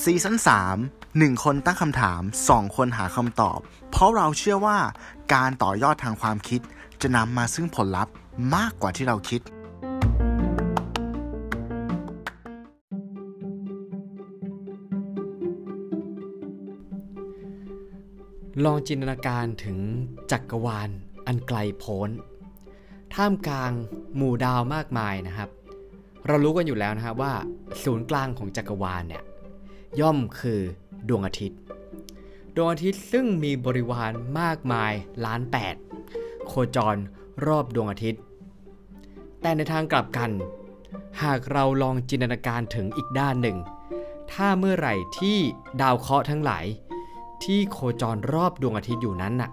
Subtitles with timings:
[0.00, 3.58] ซีซั่น3 1 คนตั้งคำถาม 2 คนหาคำตอบ
[3.90, 4.78] เพราะเราเชื่อว่า
[5.34, 6.60] การต่อยอดทางความคิด
[7.02, 8.12] จะนำมาซึ่งผลลัพธ์
[8.54, 9.40] มากกว่าที่เราคิด
[18.64, 19.78] ลองจินตนาการถึง
[20.30, 20.90] จักรวาล
[21.26, 22.10] อันไกลโพ้น
[23.22, 23.72] ท่ามกลาง
[24.16, 25.48] หมู่ดาวมากมายนะครับ
[26.26, 27.34] เรารู้กันอยู่แล้วนะครับว่า
[27.82, 29.22] ศูนย์กลางของจักรวาลเนี่ย
[30.00, 30.60] ย่อมคือ
[31.08, 31.58] ดวงอาทิตย์
[32.56, 34.92] ดวงอาทิตย์ซึ่งมีบริวารมากมาย
[35.24, 35.74] ล้านแปด
[36.46, 36.96] โคจร
[37.46, 38.22] รอบดวงอาทิตย์
[39.40, 40.30] แต่ในทางกลับกัน
[41.22, 43.56] หากเราลองจินตนาการถึงอีกด้านหนึ่ง
[44.32, 45.38] ถ้าเมื่อไหร่ที่
[45.80, 46.64] ดาวเคราะห์ทั้งหลาย
[47.44, 49.50] ที่โคจรรอบดวงอาทิตย์อยู่นั้นน่ะ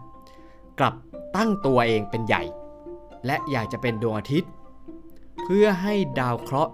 [0.80, 0.96] กลับ
[1.36, 2.44] ตั้งตัวเองเป็นใหญ่
[3.26, 4.52] และอยากจะเป็นดวงอาทิตย์
[5.44, 6.74] เพื่อให้ดาวเคราะห์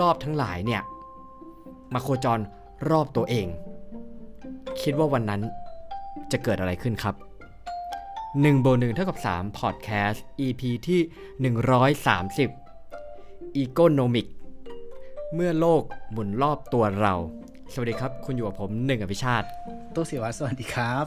[0.00, 0.82] รอบๆทั้งหลายเนี่ย
[1.92, 2.40] มาโคจร
[2.90, 3.46] รอบตัวเอง
[4.82, 5.42] คิดว่าวันนั้น
[6.32, 7.14] จะเกิดอะไรขึ้นครับ
[7.88, 11.00] 1โบ1เท่ากับ3 Podcast EP ที่
[12.66, 14.26] 130 Economic
[15.34, 15.82] เมื่อโลก
[16.12, 17.14] หมุนรอบตัวเรา
[17.72, 19.46] สวัสดีครับ คุณอยู่กับผมหนึ่งอภิชาติ
[19.94, 21.04] ตัวสิวัตรสวัสดีครับ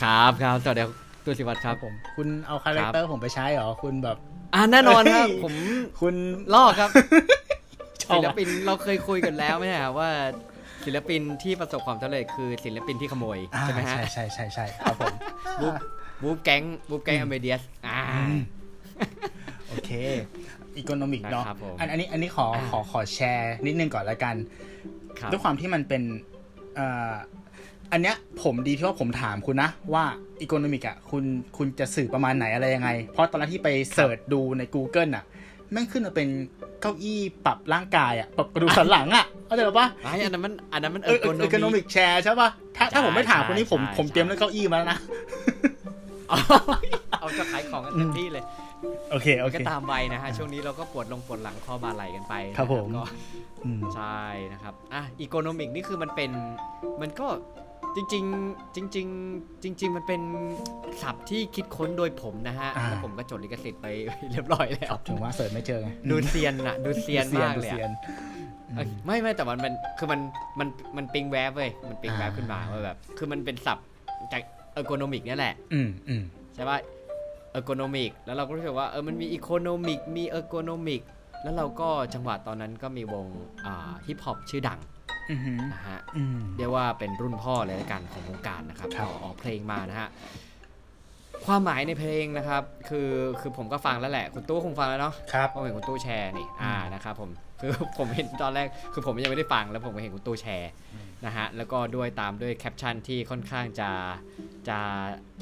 [0.00, 4.16] ครับครับ สวัสดีครับ ตัวสิวัตรครับผม คุณเอาคาแรคเตอร์ผมไปใช้เหรอ คุณแบบ
[4.54, 5.54] อ่าแน่นอนครับเฮ้ยผม
[6.00, 6.14] คุณ
[6.54, 6.90] ลอกครับ
[8.02, 10.10] ชอบศิลอะปินเราเคยคุยกันแล้วไม่ใช่ครับว่า
[10.84, 15.14] ศิลปินที่ประสบความสำเร็จคือศิลปินที่ขโมยอ่าใช่ไหมฮะใช่ใช่ใช่ใช่ครับผม
[15.60, 15.74] บูบ
[16.22, 18.00] บูบแก๊งบูบแก๊งอเมเดียสอ่า
[19.68, 19.90] โอเค
[20.76, 24.36] อีโคโนมิกเนาะนะครับผมอันอันนี้อันนี้ขออ่าขอขอแชร์นิดนึงก่อนละกัน
[25.18, 26.02] ครับด้วยความที่มันเป็น
[26.76, 30.04] เอ่ออันเนี้ยผมดีที่ว่าผมถามคุณนะ ว่า
[30.40, 31.24] อีโคโนมิกอะคุณ
[31.56, 35.24] คุณจะสื่อประมาณไหนอะไรยังไง เพราะตอนแรกที่ไปเสิร์ชดูใน Google อะ
[35.72, 36.28] แม่งขึ้นมาเป็น
[36.80, 44.98] เก้าอี้ปรับร่างกายอะปรับกระดูกสันหลังอะเข้าใจปะไอ้อันนั้นมันอันนั้นมันเออเอออีโคโนมิกแชร์ใช่ปะถ้าถ้าผมไม่ถามคนนี้ผมใช่ผมเตรียมใช่เรื่องเก้าอี้มาแล้วนะ
[46.28, 48.44] เอาจะขายของกันเต็มที่เลย
[49.10, 53.04] โอเคโอเคก็ตามวัยนะฮะช่วงนี้เราก็ปวดลงปวดหลังข้อบาไหลกันไปนะครับผมก็
[53.64, 54.20] อืมใช่
[54.52, 56.30] นะครับอะอีโคโนมิกนี่คือมันเป็น
[57.00, 57.26] มันก็
[57.96, 60.20] จริงๆจริง ๆ จริง ๆ มันเป็น
[61.02, 63.86] ศัพท์ที่คิดค้นโดยผมนะฮะ อ่า แล้วผมก็จดลิขสิทธิ์ไป
[64.30, 67.92] เรียบร้อยแล้ว ถึงว่าเสิร์ชไม่เจอไงดูเซียนอะดูเซียนมากเลยซีอะน
[68.74, 70.20] เอ้ยไม่ไม่แต่มันมันคือมัน
[70.58, 73.86] มันมันปิงแวบเว้ยมันปิงแวบอ่า ขึ้นมาว่าแบบ คือมันเป็นศัพท์
[74.32, 74.42] จาก
[74.74, 76.22] เอโคโนมิกนี่ยแหละ อืมอืม
[76.54, 76.78] ใช่ป่ะ
[77.52, 81.02] เอ c โ n นมิก แล้วเราก็รู้สึกว่าเออมันมีอีโคโนมิกมีเอ c โ n นมิก
[81.42, 83.26] แล้วเราก็จังหวะตอนนั้นก็มีวง
[83.66, 84.95] อ่าฮิปฮอปชื่อดังอือหือ
[85.72, 90.08] นะฮะอืมเรียกว่าเป็นรุ่นพ่อเลยละกันของวงการนะครับครับออกออกเพลงมานะฮะ
[91.46, 97.30] ความหมายในเพลงนะครับ คือคือผมก็ฟังแล้วแหละ คุณตู้คงฟังแล้วเนาะครับเพราะเห็นคุณตู้แชร์นี่อ่านะครับผม
[97.60, 100.70] คือผมเห็นตอนแรกคือผมยังไม่ได้ฟังแล้วผมก็เห็นคุณตู้แชร์
[101.26, 103.90] นะฮะแล้วก็ด้วยตามด้วยแคปชั่นที่ค่อนข้างจะ
[104.68, 104.78] จะ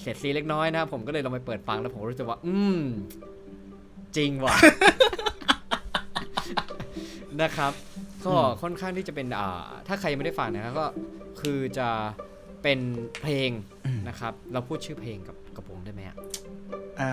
[0.01, 2.79] เสียดสีเล็กน้อยนะครับผมก็เลยลองไปเปิดฟังแล้วผมรู้สึกว่า อืม
[4.17, 4.55] จริงว่ะ
[7.43, 7.73] นะครับ
[8.27, 10.87] ก็ค่อนข้างที่จะเป็นอ่าถ้าใครยังไม่ได้ฟังนะครับก็
[11.41, 11.89] คือจะ
[12.63, 12.79] เป็น
[13.23, 13.51] เพลง
[13.87, 16.17] อืมนะครับ เราพูดชื่อเพลงกับกับผมได้ไหมอะ
[17.01, 17.13] อ่า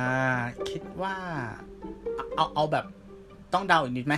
[0.69, 1.15] คิดว่า
[2.35, 2.85] เอาเอาแบบ
[3.53, 4.15] ต้องเดาอีกนิดไหม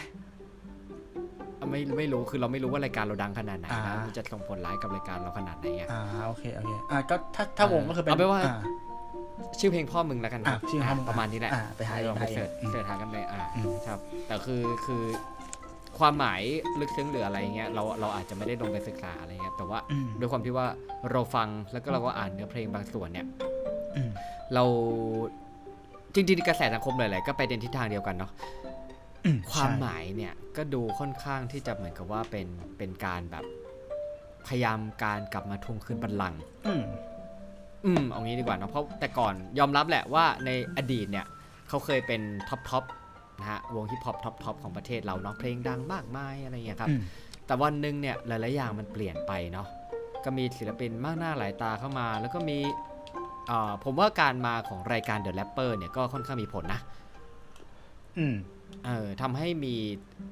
[1.59, 8.54] อะไม่ไม่รู้คือเราไม่รู้ว่ารายการเราดังขนาดไหนอ่านะมันจะส่งผลร้ายกับรายการเราขนาดไหนอะอ่าโอเคโอเคอ่าก็ถ้าถ้าวงก็คือเป็นเอาเป็นว่าอ่
[9.60, 15.04] ชื่อเพลงพ่อมึงแล้วกันครับอะชื่อพ่อมึงประมาณนี้แหละอะไปหาลองไปไปหาเสิร์ชอืมเสิร์ชหากันไปอ่าอืมครับ แต่คือคือ
[16.00, 16.42] ความหมาย
[16.80, 20.68] ลึกซึ้งหรืออะไรเงี้ยเราเราอาจจะไม่ได้ลงไปศึกษาอะไรเงี้ยแต่ว่าอืมด้วยความที่ว่า
[21.12, 23.28] เราฟังแล้วก็เราก็อ่านเนื้อเพลงบางส่วนเนี่ย
[23.96, 24.12] อืม
[24.54, 24.64] เรา
[26.14, 28.31] จริงๆกระแสสังคมหลายๆก็ไปในทิศทางเดียวกันเนาะ
[29.26, 33.46] อืความใช่หมายเนี่ยก็ดูค่อนข้างที่จะเหมือนกับว่าเป็นเป็นการแบบ
[34.48, 36.84] พยายามการกลับมาทวงคืนบัลลังก์อืม
[37.86, 41.25] อืมเอางี้ดีกว่าเนอะเพราะแต่ก่อนยอมรับแหละว่าในอดีตเนี่ย
[41.70, 42.84] เขาเคยเป็น top top
[43.44, 47.01] นะฮะวงฮิปฮอป top top ของประเทศเราเนาะเพลงดังมากมายอะไรเงี้ยครับอืม
[47.45, 49.68] แต่วันหนึ่งเนี่ยหลายๆอย่างมันเปลี่ยนไปเนาะ
[50.24, 52.57] ก็มีศิลปินมากหน้าหลายตาเข้ามา แล้วก็มี
[53.48, 56.81] เอ่อผมว่าการมาของรายการ The Rapper เนี่ยก็ค่อนข้างมีผลนะ
[58.18, 58.36] อืม
[58.86, 59.75] เออทำให้มี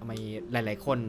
[0.10, 0.20] มี
[0.52, 1.00] หลาย ๆ คน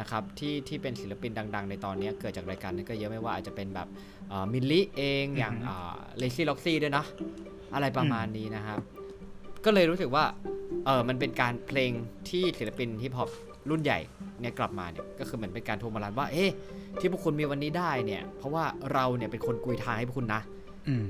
[0.00, 3.88] นะครับที่ที่เป็นศิลปินดัง ๆ ในตอนนี้เกิดจากรายการนี้ก็เยอะไม่ว่าอาจจะเป็นแบบ
[4.28, 5.54] เอ่อมิลลิเองอย่าง
[6.18, 7.04] เลซี่ล็อกซี่ด้วยนะ
[7.74, 8.78] อะไรประมาณนี้นะครับ
[9.64, 10.24] ก็เลยรู้สึกว่า
[10.86, 11.90] เออมันเป็นการเพลง
[12.28, 13.30] ที่ศิลปินฮิปฮอป
[13.70, 13.98] รุ่นใหญ่
[14.40, 16.50] เนี่ยกลับมาเนี่ยก็คือเหมือนเป็นการโทรมาลันว่า เอ๊ะ
[16.98, 20.40] ที่พวกคุณมีวันนี้ได้เนี่ย เพราะว่าเราเนี่ยเป็นคนกุยทางให้พวกคุณนะ
[20.88, 21.06] อืม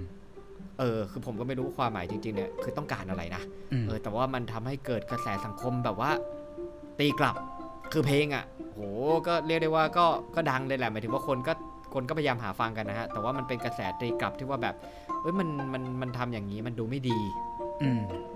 [0.79, 3.43] เออคือผมก็ไม่รู้ว่าความหมายจริงๆเนี่ยคือต้องการอะไรนะ
[3.73, 6.11] อืมเออแต่ว่ามันทำให้เกิดกระแสสังคมแบบว่า
[6.99, 7.37] ตีกลับ
[7.93, 8.81] คือเพลงอะ่ะโห
[9.27, 11.53] ก็เรียกได้ว่าก็ก็ดังเลยแหละหมายถึงว่าคนก็
[11.95, 14.75] คนก็พยายามหาฟังกันนะฮะแต่ว่ามันเป็นกระแสตีกลับที่ว่าแบบ
[15.21, 17.19] เอ้ยมันมันมันทำอย่างนี้มันดูไม่ดี
[17.83, 18.34] อืมอ่า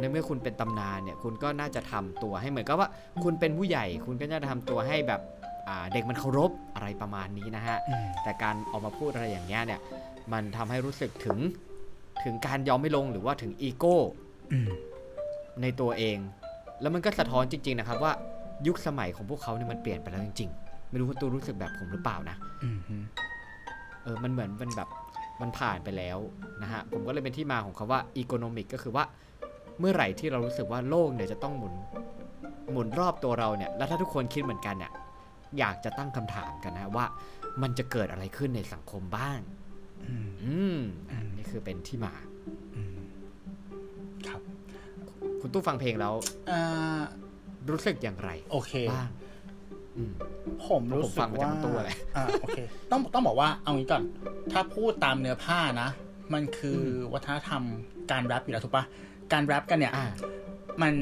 [0.00, 2.88] ในเมื่อคุณเป็นตำนานเนี่ยคุณก็น่าจะทำตัวให้เหมือนกับว่า
[3.24, 5.20] คุณเป็นผู้ใหญ่ คุณก็น่าจะทำตัวให้แบบ
[5.68, 9.80] อ่าเด็กมันเคารพอะไรประมาณนี้นะฮะอืมแต่การออกมาพูดอะไรอย่างเงี้ยเนี่ย
[10.32, 11.38] มันทำให้รู้สึกถึง
[12.24, 13.96] ถึงการยอมไม่ลงหรือว่าถึงอีโก้
[14.52, 14.68] อืม
[15.62, 16.18] ในตัวเอง
[16.80, 18.12] แล้วมันก็สะท้อนจริง ๆ นะครับว่า
[18.66, 22.78] ยุคสมัยของพวกเขาเนี่ยมันเปลี่ยนไปแล้วจริง ๆ ไม่รู้คุณตูรู้สึกแบบผมหรือเปล่านะอืม
[24.02, 24.88] เออมันเหมือนเป็นแบบ
[25.40, 26.18] มันผ่านไปแล้ว
[26.62, 29.04] นะฮะผมก็เลยเป็นที่มาของคาว่าอีโคโนมิกก็คือว่า
[29.80, 31.74] เมื่อไหร่ที่เรารู้สึกว่าโลกเนี่ยจะต้องหมุน
[32.72, 34.92] หมุนรอบตัวเราเนี่ย แล้วถ้าทุกคนคิดเหมือนกันเนี่ย
[35.58, 37.06] อยากจะตั้งคำถามกันนะว่า
[37.62, 39.38] มันจะเกิดอะไรขึ้นในสังคมบ้าง
[40.06, 40.78] อืมอืม
[41.10, 42.14] อันนี่คือเป็นที่มา
[42.76, 42.96] อืม
[44.28, 44.40] ครับ
[45.40, 46.14] คุณตู้ฟังเพลงแล้ว
[46.50, 47.00] อ่า
[47.70, 49.08] รู้สึกอย่างไร โอเคบ้าง
[49.96, 50.12] อืม
[50.66, 52.58] ผมรู้ผมสึฟักงมาจากว่าตัวเลยอ่าโอเค
[52.90, 54.02] ต้องต้องบอกว่าเอางี้ก่อน
[54.52, 55.88] ถ้าพูดตามเนื้อผ้านะ
[56.32, 57.62] มันคืออวัฒนธรรม
[58.10, 58.84] การแรปอยู่แล้วถูกปะ
[59.32, 60.06] การแรปกันเนี่ยอ่า
[60.82, 60.92] มัน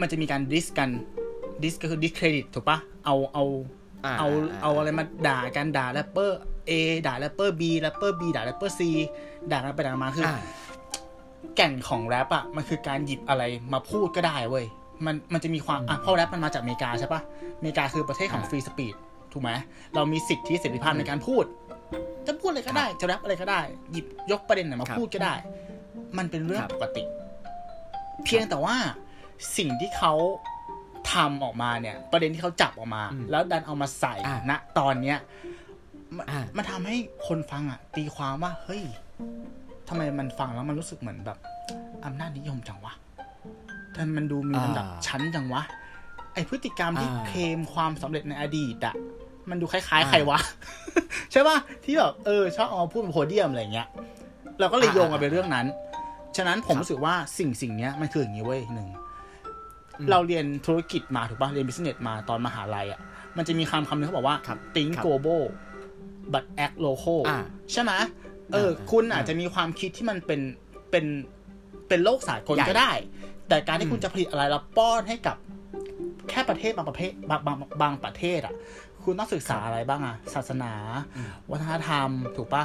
[0.00, 0.90] มันจะมีการดิสกัน
[1.62, 3.44] ดิสก็คือดิสเครดิตถูกปะเอาเอา
[4.04, 6.38] อ่าเอาอ่าเอาอะไรมาด่ากันด่าแรปเปอร์
[6.70, 6.72] A
[7.06, 8.80] ด่าแรปเปอร์ B แรปเปอร์ B ด่าแรปเปอร์ C
[9.50, 10.38] ด่ากันไปด่ามาคือออ่า
[11.56, 13.42] แก่นของแรปอะมันคือการหยิบอะไร
[13.72, 14.66] มาพูดก็ได้เว้ย
[15.06, 17.20] มันมันจะมีความอะเพราะแรปมันมาจากอเมริกาใช่ปะ
[17.58, 18.94] อเมริกาคือประเทศของอ่า free speech
[19.32, 19.50] ถูกไหม
[19.94, 21.44] เรามีสิทธิเสรีภาพในการพูด
[22.26, 23.60] จะพูดอะไรก็ได้จะแรปอะไรก็ได้
[23.92, 25.34] หยิบยกประเด็นไหนมาครับพูดก็ได้
[26.18, 27.02] มันเป็นเรื่องครับปกติ
[28.24, 28.76] เพียงแต่ว่า
[29.56, 30.12] สิ่งที่เขา
[31.12, 35.18] ทำออกมาเนี่ย ประเด็นที่เขาจับออกมาอืมแล้วดันเอามาใส่อ่าณตอนเนี้ย
[36.16, 36.96] มันอ่ามันทำให้
[37.26, 38.82] คนฟังอะ ตีความว่า เฮ้ย
[39.88, 41.38] ทำไมมันฟังแล้วมันรู้สึกเหมือนแบบ
[42.04, 42.92] อำนาจนิยมจังวะ
[43.94, 45.62] ทำไมมันดูมีลำดับอ่าชั้นจังวะ
[46.34, 48.94] ไอพฤติกรรมที่อ่าเคลมความสำเร็จในอดีตอะ
[49.50, 50.38] มันดูคล้ายๆอ่าใครวะ
[51.32, 53.88] ใช่ป่ะที่แบบเออชอบเอามาพูดบนโพเดียมอะไรเงี้ย
[54.58, 55.66] เราก็เลยอ่าโยงกันไปเรื่องนั้น
[56.36, 58.88] ฉะนั้นผมครับรู้สึกว่าสิ่งสิ่งเนี้ยมันคืออย่างนี้เว้ยหนึ่ง
[59.98, 63.00] อืมเราเรียนธุรกิจมาถูกป่ะเรียนบิสเนสมาตอนมหาลัยอะ
[63.36, 65.42] มันจะมีคำคำนึงเขาบอกว่าครับ think ครับ global
[66.32, 67.38] but act local อ่า
[67.72, 67.92] ใช่ไหม
[68.52, 70.40] เอออ่าคุณอาจอ่าจะมีความคิดที่มันเป็น
[70.90, 71.04] เป็น
[71.88, 72.92] เป็นโลกสากลใหญ่ก็ได้
[73.48, 75.36] แต่การที่อืมคุณจะผลิตอะไรแล้วป้อนให้กับ
[76.28, 78.54] แค่ประเทศบางประเภทบางบางบางประเทศอะ
[79.04, 80.72] คุณต้องศึกษาอะไรบ้างอะ ศาสนา
[81.16, 82.64] อืมวัฒนธรรม ถูกปะ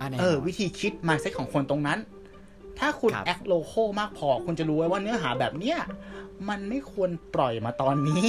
[0.00, 1.98] อ่าแน่เออนนวิธีคิด mindset ของคนตรงนั้น
[2.78, 5.78] ถ้าคุณครับ act local มากพอ คุณจะรู้ไว้ว่าเนื้อหาแบบเนี้ย
[6.48, 8.26] มันไม่ควรปล่อยมาตอนนี้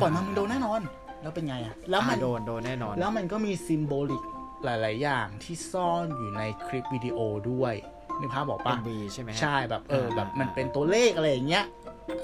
[0.00, 0.80] ปล่อยมามันโดนแน่นอน
[1.22, 4.22] แล้วเป็นไงอะแล้วมันอ่าโดนโดนแน่นอน แล้วมันก็มีซิมโบลิก
[4.64, 7.18] หลาย ๆ อย่างที่ซ่อนอยู่ในคลิปวิดีโอ
[7.50, 7.74] ด้วย
[8.20, 11.64] นึกภาพบอกปะ MV ใช่ไหมฮะใช่แบบเอออ่าแบบมันอ่าเป็นตัวเลขอะไรอย่างเงี้ย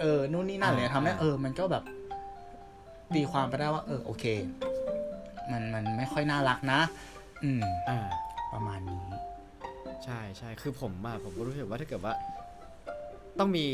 [0.01, 1.83] เออนู่นนี่นั่นเลยอ่าทำให้อ่าเออ มันก็แบบ
[3.15, 4.25] ตีความไปได้ว่า เออโอเค
[5.53, 6.81] มันมันไม่ค่อยน่ารักนะ
[7.45, 7.99] อืมอ่า
[8.53, 9.03] ประมาณนี้
[10.05, 12.15] ใช่ใช่คือผมอะผมก็รู้สึกว่าถ้าเกิดว่า
[13.39, 13.67] ต้องมี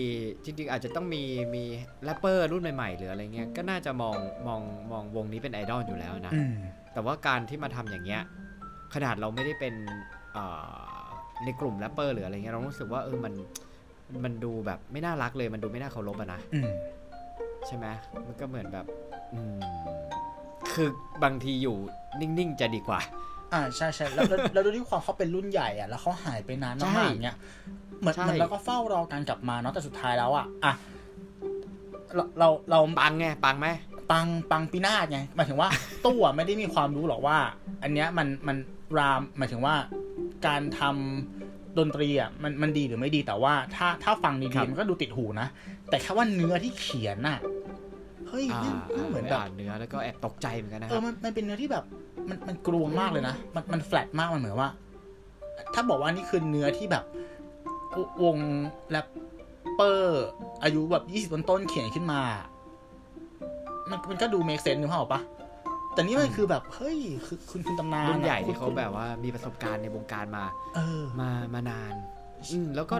[0.45, 1.23] จริงๆอาจจะต้องมี
[1.55, 1.65] มี
[2.05, 4.17] แรปเปอร์รุ่นใหม่ๆหรืออะไรเงี้ยก็น่าจะมอง
[4.47, 4.61] มอง
[4.93, 6.55] มองวงนี้เป็นไอดอลอยู่แล้วนะ อืม
[6.93, 8.23] แต่ว่าการที่มาทำอย่างเงี้ย
[8.95, 9.75] ขนาดเราไม่ได้เป็น
[10.33, 10.45] เอ่
[11.01, 11.03] อ
[11.45, 13.35] ในกลุ่มแรปเปอร์หรืออะไรเงี้ยเรารู้สึกว่าเออมัน
[14.25, 16.71] มันดูแบบไม่น่ารักเลยมันดูไม่น่าเคารพอะนะ อืม
[17.67, 17.87] ใช่ไหม
[18.27, 18.87] มันก็เหมือนแบบ
[19.35, 19.61] อืม
[20.73, 20.88] คือ
[21.25, 21.76] บางทีอยู่
[22.21, 23.00] นิ่ง ๆ จะดีกว่า
[23.52, 27.37] อ่าใช่ใช่แล้วแล้วแล้วด้วยความเขาเป็นรุ่นใหญ่อะแล้วเขาหายไปนานใช่มากๆอย่างเงี้ย
[28.00, 30.73] เหมือนใช่เหมือนเราก็เฝ้ารอการกลับมาเนาะแต่สุดท้ายแล้วอะอะ
[32.14, 33.69] เราเราเราปังไงปังไหม
[34.11, 35.69] ปังปังปีนาศไงหมายถึงว่า
[36.05, 37.38] ตู้อะไม่ได้มีความรู้หรอกว่า
[37.83, 38.57] อันเนี้ยมันมัน
[38.99, 39.75] รามหมายถึงว่า
[40.47, 45.49] การทำดนตรีอะมันมันดีหรือไม่ดีแต่ว่า ถ้าถ้าฟังครัดีบๆมันก็ดูติดหูนะ
[45.90, 47.38] แต่แค่ว่าเนื้อที่เขียนน่ะ
[48.28, 51.85] เฮ้ยอ่านี่นี่เหมือนแบบอ่านเนื้อแล้วก็แอบตกใจเหมือนกันนะครับเออมันมันเป็นเนื้อที่แบบ
[52.28, 54.70] มันมันกลวงมากเลยนะ มันมันแฟลตมากมันเหมือนว่า
[55.75, 57.04] ถ้าบอกว่านี่คือเนื้อที่แบบ
[57.97, 58.37] ววง
[58.90, 59.06] แรป
[59.75, 60.25] เปอร์
[60.62, 62.20] อายุแบบยี่สิบต้นๆเขียนขึ้นมา
[63.90, 65.20] มันมันก็ดู make sense นึกภาพออกปะ
[65.94, 70.44] แต่นี่มันคือแบบ เฮ้ย คือคุณคุณตำนานรุ่นใหญ่อะที่เขาคุณแบบว่ามีประสบการณ์ในวงการมา
[70.76, 71.94] เออ มามานาน
[72.50, 72.97] อืมแล้วก็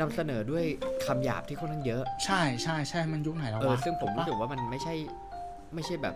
[0.00, 0.64] นำเสนอด้วย
[1.06, 4.94] คำหยาบที่ค่อนข้างเยอะ ใช่ใช่ใช่มันยุคไหนแล้วเออวะซึ่งผมถูรู้กสึปะกว่ามันไม่ใช่
[5.74, 6.14] ไม่ใช่แบบ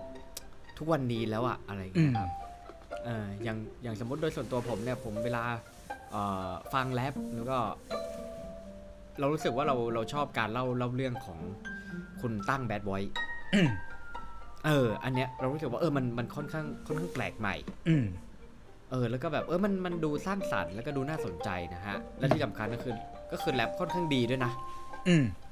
[0.79, 2.31] ทุกวันนี้แล้วอะอะไรอย่างอืเงี้มยครับ
[3.05, 5.43] เอออย่างอย่างสมมติโดยส่วนตัวผมเนี่ยผมเวลา
[6.11, 7.59] เอ่อฟังแรปแล้วก็
[9.19, 11.39] เรารู้สึกว่าเราเราชอบการเล่าเล่าเรื่องของ
[12.21, 13.03] คุณตั้งแบดบอย
[13.55, 13.69] อืม
[14.67, 17.55] เออ อันเนี้ยเรารู้สึกว่าเออมันมันค่อนข้างค่อนข้างแปลกใหม่
[17.89, 18.05] อืม
[18.91, 22.95] เออ แล้วก็แบบเออมันมันดูสร้างสรรค์แล้วก็ดูน่าสนใจนะฮะ และที่สำคัญก็คือ
[23.33, 24.53] ก็คือแรปค่อนข้างดีด้วยนะ
[25.09, 25.41] อืมเอ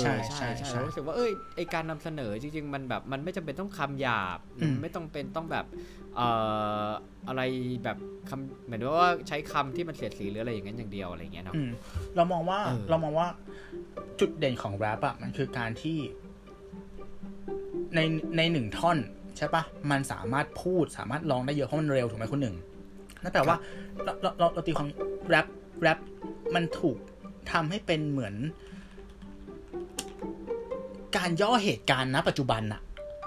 [0.00, 5.66] ใช่ใช่ใช่ใช่ใช่เรารู้สึกว่าเอ้ยไอการนำเสนอจริงๆ มันแบบมันไม่จำเป็นต้องคำหยาบอืมไม่ต้องเป็นต้องแบบ
[6.16, 6.28] เอ่
[6.84, 6.86] อ
[7.28, 7.42] อะไร
[7.84, 7.98] แบบ
[8.28, 11.70] คำเหมือนว่าใช้คำที่มันเสียดสีหรืออะไรอย่างนั้นอย่างเดียวอะไรอย่างเงี้ยเนาะอืม
[12.16, 13.28] เรามองว่าเออเรามองว่า
[14.20, 15.98] จุดเด่นของแรปอะมันคือการที่
[17.94, 18.00] ใน
[18.36, 18.98] ในหนึ่งท่อน
[19.36, 22.56] ใช่ปะมันสามารถพูดสามารถร้องได้เยอะเพราะมันเร็วถูกไหมคุณหนึ่ง
[23.22, 23.56] นั่นแปลว่า
[24.04, 24.88] เราเราเราเราตีความ
[25.28, 25.46] แรป
[25.82, 25.98] แรป
[26.54, 26.96] มันถูก
[27.52, 28.34] ทำให้เป็นเหมือน
[31.16, 32.80] การย่อเหตุการณ์ณปัจจุบันอะ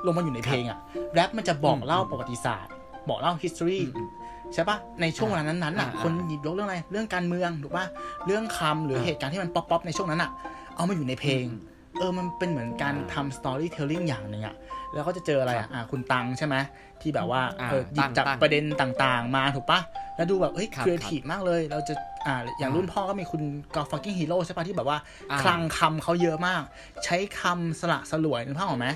[0.06, 0.80] ลงมาอยู่ในเพลงอะ
[1.14, 2.72] แรปมันจะบอกเล่าประวัติศาสตร์
[3.10, 4.10] บอกเล่า history อืม
[4.54, 7.86] ใช่ปะในช่วงเวลานั้นๆน่ะอ่าคนหยิบยกเรื่องอะไร เรื่องการเมืองถูกปะ
[8.28, 10.32] เรื่องคำหรืออ่าเหตุการณ์ที่มันป๊อปๆในช่วงนั้นอะ
[10.76, 11.62] เอามาอยู่ในเพลงอืม
[12.00, 14.56] เออ มันเป็นเหมือนการอ่าทำ storytelling อย่างหนึ่งอะ
[14.94, 16.56] แล้วก็จะเจออะไรอะอ่าคุณตังใช่ไหม
[17.02, 19.80] ที่แบบว่าอ่าเออหยิบจับตั้งประเด็นต่างๆ มาถูกปะ
[20.16, 21.94] แล้วดูแบบ เฮ้ยครับครีเอทีฟมากเลย เราจะ
[22.28, 23.44] อ่าอย่างอ่ารุ่นพ่อก็มีคุณ
[23.76, 24.98] กอล์ฟฟักกิ้งฮีโร่ใช่ปะที่แบบว่า
[25.32, 26.62] อ่าคลังคำเขาเยอะมาก
[27.06, 28.88] ใช้คำสละสลวยนึกภาพออกไหม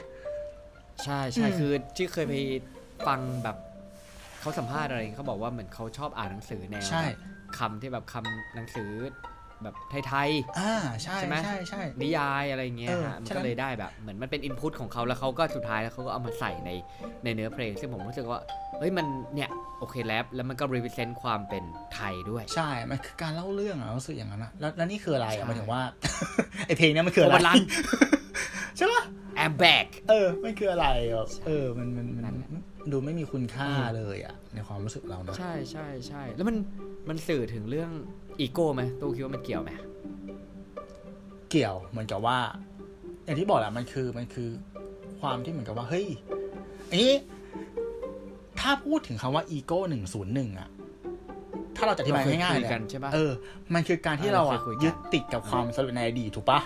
[1.03, 2.33] ใช่ใช่อืมคือที่เคยไป
[3.07, 3.57] ฟังแบบ
[4.39, 7.17] เขาสัมภาษณ์อะไรเขาบอกว่าเหมือนเขาชอบอ่านหนังสือแนวใช่แบบ
[7.57, 8.89] คำที่แบบคำหนังสือ
[9.63, 9.75] แบบ
[10.09, 10.73] ไทยอ่า
[11.03, 16.71] ใช่ใช่ไหมใช่ใช่ๆนิยายอะไรเงี้ยเออฮะมันฉะนั้ก็น เลยได้แบบเหมือนมันเป็นอินพุตของเขาแล้วเขาก็สุดท้ายแล้วเขาก็เอามาใส่ใน
[17.23, 18.39] ในเนื้อเพลง ซึ่งผมรู้สึกว่า
[18.79, 19.49] เฮ้ยมันเนี่ย
[19.79, 21.63] โอเคแล้วแล้วมันก็ represent ความเป็น
[21.95, 25.81] ไทยด้วย ใช่ มันคือการเล่าเรื่องอะรู้สึกอย่างนั้นอะแล้วแล้วนี่คืออะไรใช่ อะหมายถึงว่า
[26.65, 27.61] ไอเพลงเนี้ยมันคืออะไรโอเวอร์รัน
[28.77, 29.03] ใช่ปะ
[29.43, 32.49] I'm back เออ มันคืออะไรแบบเออ มันมันมันนั่นแหละ
[32.91, 36.57] ดูไม่มีคุณค่าอืมเลยอะในความรู้สึกเรานะใช่ใช่ใช่แล้วมัน
[37.09, 37.91] มันสื่อถึงเรื่อง
[38.39, 39.71] อีโก้ไหมตู้คิดว่ามันเกี่ยวไหม
[41.49, 42.39] เกี่ยวเหมือนกับว่า
[43.25, 44.49] อย่างที่บอกแหละมันคือมันคือ
[45.19, 46.07] ความที่เหมือนกับว่า เฮ้ย
[46.89, 47.13] อันนี้
[48.59, 50.69] ถ้าพูดถึงคำว่าอีโก้หนึ่งศูนย์หนึ่งอะ
[51.75, 53.31] ถ้าเราจะอธิบายเราเคยง่ายๆคุยเลยกันใช่ปะเออ
[53.73, 56.59] มันคือการที่เออเราเราอะเคยคุยกันยึดติดกับความสำเร็จในอดีตถูกปะ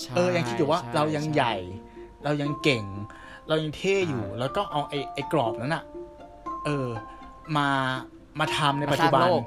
[0.00, 1.54] ใช่เออยังคิดอยู่ว่าช่เรายังช่ใหญ่
[2.24, 2.84] เรายังเก่ง
[3.48, 5.84] เรายังเท่อยู่อ่าแล้วก็เอาไอ้ไอ้กรอบนั้นอะ
[6.64, 6.88] เออ
[7.56, 7.68] มา
[8.40, 9.42] มาทำในมาปัจสร้าจุงบันโลก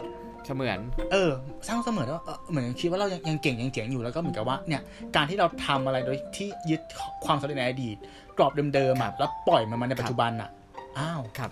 [0.46, 0.80] เสมือน
[1.12, 1.32] เออ
[1.68, 4.82] สร้างเสมอแล้วาเออเหมือนคิดว่าเรายังยังเก่งยังเจ๋งอยู่แล้วก็เหมือนกับว่าเนี่ย
[5.16, 6.82] การที่เราทำอะไรโดยที่ยึด
[7.26, 7.98] ความสำเร็จในอดีต
[8.38, 10.50] กรอบเดิมๆครัอะบแล้วปล่อยมันมาในปัจจุบันอะ
[10.98, 11.52] อ้าวครับ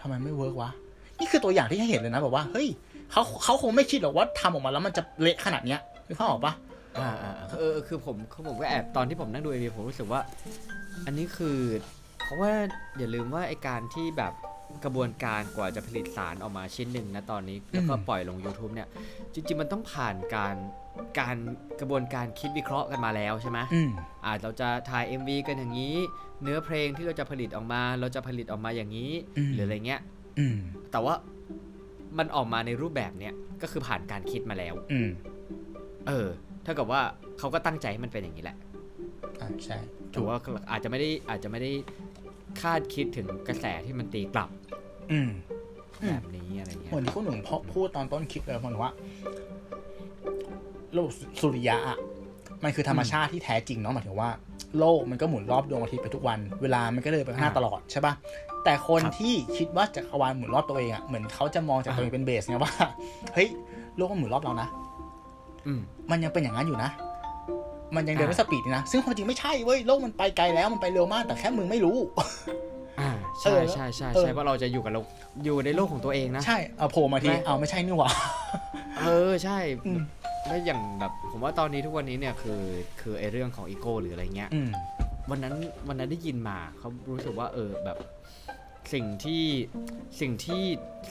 [0.00, 0.70] ทำไมไม่เวิร์กวะ
[1.20, 2.68] นี่คือตัวอย่างที่ให้เห็นเลยนะแบบว่าเฮ้ย
[3.12, 6.52] เขาเขาคงไม่คิดหรอกว่าทำออกมาแล้วมันจะเละขนาดเนี้ยนึกภาพออกปะ
[6.98, 10.20] อ่าอ่าเออคือผมคือผมก็แอบตอนที่ผมนั่งดูเอวีผมรู้สึกว่า
[11.06, 11.58] อันนี้คือ
[12.22, 12.52] เพราะว่า
[12.98, 14.32] อย่าลืมว่าไอการที่แบบ
[14.84, 18.88] กระบวนการกว่าจะผลิตสารออกมาชิ้นหนึ่งนะตอนนี้ แล้วก็อืมปล่อยลง YouTube เนี่ย
[19.34, 20.54] จริง ๆ มันต้องผ่านการ
[21.20, 21.36] การ
[21.80, 23.90] กระบวนการคิดวิเคราะห์กันมาแล้วใช่ไหมอืม
[24.24, 25.96] อาจเราจะถ่าย MV กันอย่างนี้
[26.42, 30.00] เนื้อเพลงที่เราจะผลิตออกมา เราจะผลิตออกมาอย่างนี้อืมหรืออะไรเงี้ย
[30.38, 30.56] อืม
[30.92, 31.14] แต่ว่า
[32.18, 35.08] มันออกมาในรูปแบบเนี้ยก็คือผ่านการคิดมาแล้วอืม
[36.08, 36.28] เออ
[36.62, 37.00] เท่ากับว่า
[37.38, 38.56] เขาก็ตั้งใจให้มันเป็นอย่างนี้แหละ
[39.40, 39.78] อ่าใช่
[40.14, 40.36] ถือว่า
[40.70, 41.70] อาจจะไม่ได้อาจจะไม่ได้
[42.60, 44.48] คาดคิดถึงกระแสที่มันตีกลับ
[45.12, 45.30] อืม
[46.02, 48.90] อืมแบบนี้อะไรเงี้ยเหมือนที่คุณหนุ่มพอพูดตอนต้นคลิปเลยมันว่า
[50.94, 51.08] โลก
[51.40, 51.98] สุริยะอะ
[52.64, 54.30] มันคือธรรมชาติที่แท้จริงเนาะหมายถึงว่า
[54.78, 58.14] โลกมันก็หมุนรอบดวงอาทิตย์ไปทุกวัน เวลามันก็เลยไปข้างหน้าตลอดใช่ปะ
[58.64, 62.72] แต่คนที่คิดว่าจักรวาลหมุนรอบตัวเองอะเหมือนเขาจะมองจากตัวเองเป็นเบสไงว่า
[63.34, 63.48] เฮ้ย
[63.96, 64.68] โลกมันหมุนรอบเรานะ
[65.66, 66.90] อืมมันยังเป็นอย่างนั้นอยู่นะ
[67.94, 71.96] มันยังเดินด้วยสอ่าปีดนี่นะ ซึ่งความจริงไม่ใช่เว้ย โลกมันไปไกลแล้ว มันไปเร็วมาก แต่แค่มึงไม่รู้
[73.00, 73.10] อ่า
[73.42, 75.00] เอใช่อใช่ใช่เออใช่เพราะเราจะอยู่กับเรา
[75.44, 78.10] อยู่ในโลกของตัวเองนะ ใช่ เอาโผล่มาทีไหมเอาไม่ใช่นี่หว่า
[79.06, 80.02] เออ ใช่อืม
[80.46, 82.60] แล้วอย่างแบบ ผมว่าตอนนี้ทุกวันนี้เนี่ยคือ
[83.00, 84.70] คือไอเรื่องของอีโก้หรืออะไรเงี้ยอืม
[85.30, 85.54] วันนั้น
[85.88, 87.98] วันนั้นได้ยินมา เขารู้สึกว่า เออ แบบ
[88.92, 89.44] สิ่งที่
[90.20, 90.62] สิ่งที่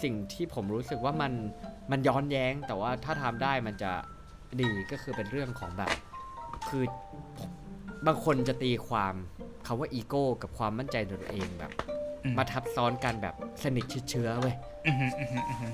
[0.04, 1.34] สิ่งที่ผมรู้สึกว่ามัน
[1.92, 3.92] มันย้อนแย้ง แต่ว่าถ้าทำได้มันจะ
[4.62, 5.92] ดี ก็คือเป็นเรื่องของแบบ
[6.70, 6.84] คือ
[8.08, 9.13] บางคนจะตีความ
[9.66, 11.72] คำว่าอีโก้กับความมั่นใจในตัวเองแบบ
[12.24, 14.56] อืมมาทับซ้อนกันแบบสนิทชิดเชื้อเว้ย
[14.88, 15.74] อืมอืมอืมอืม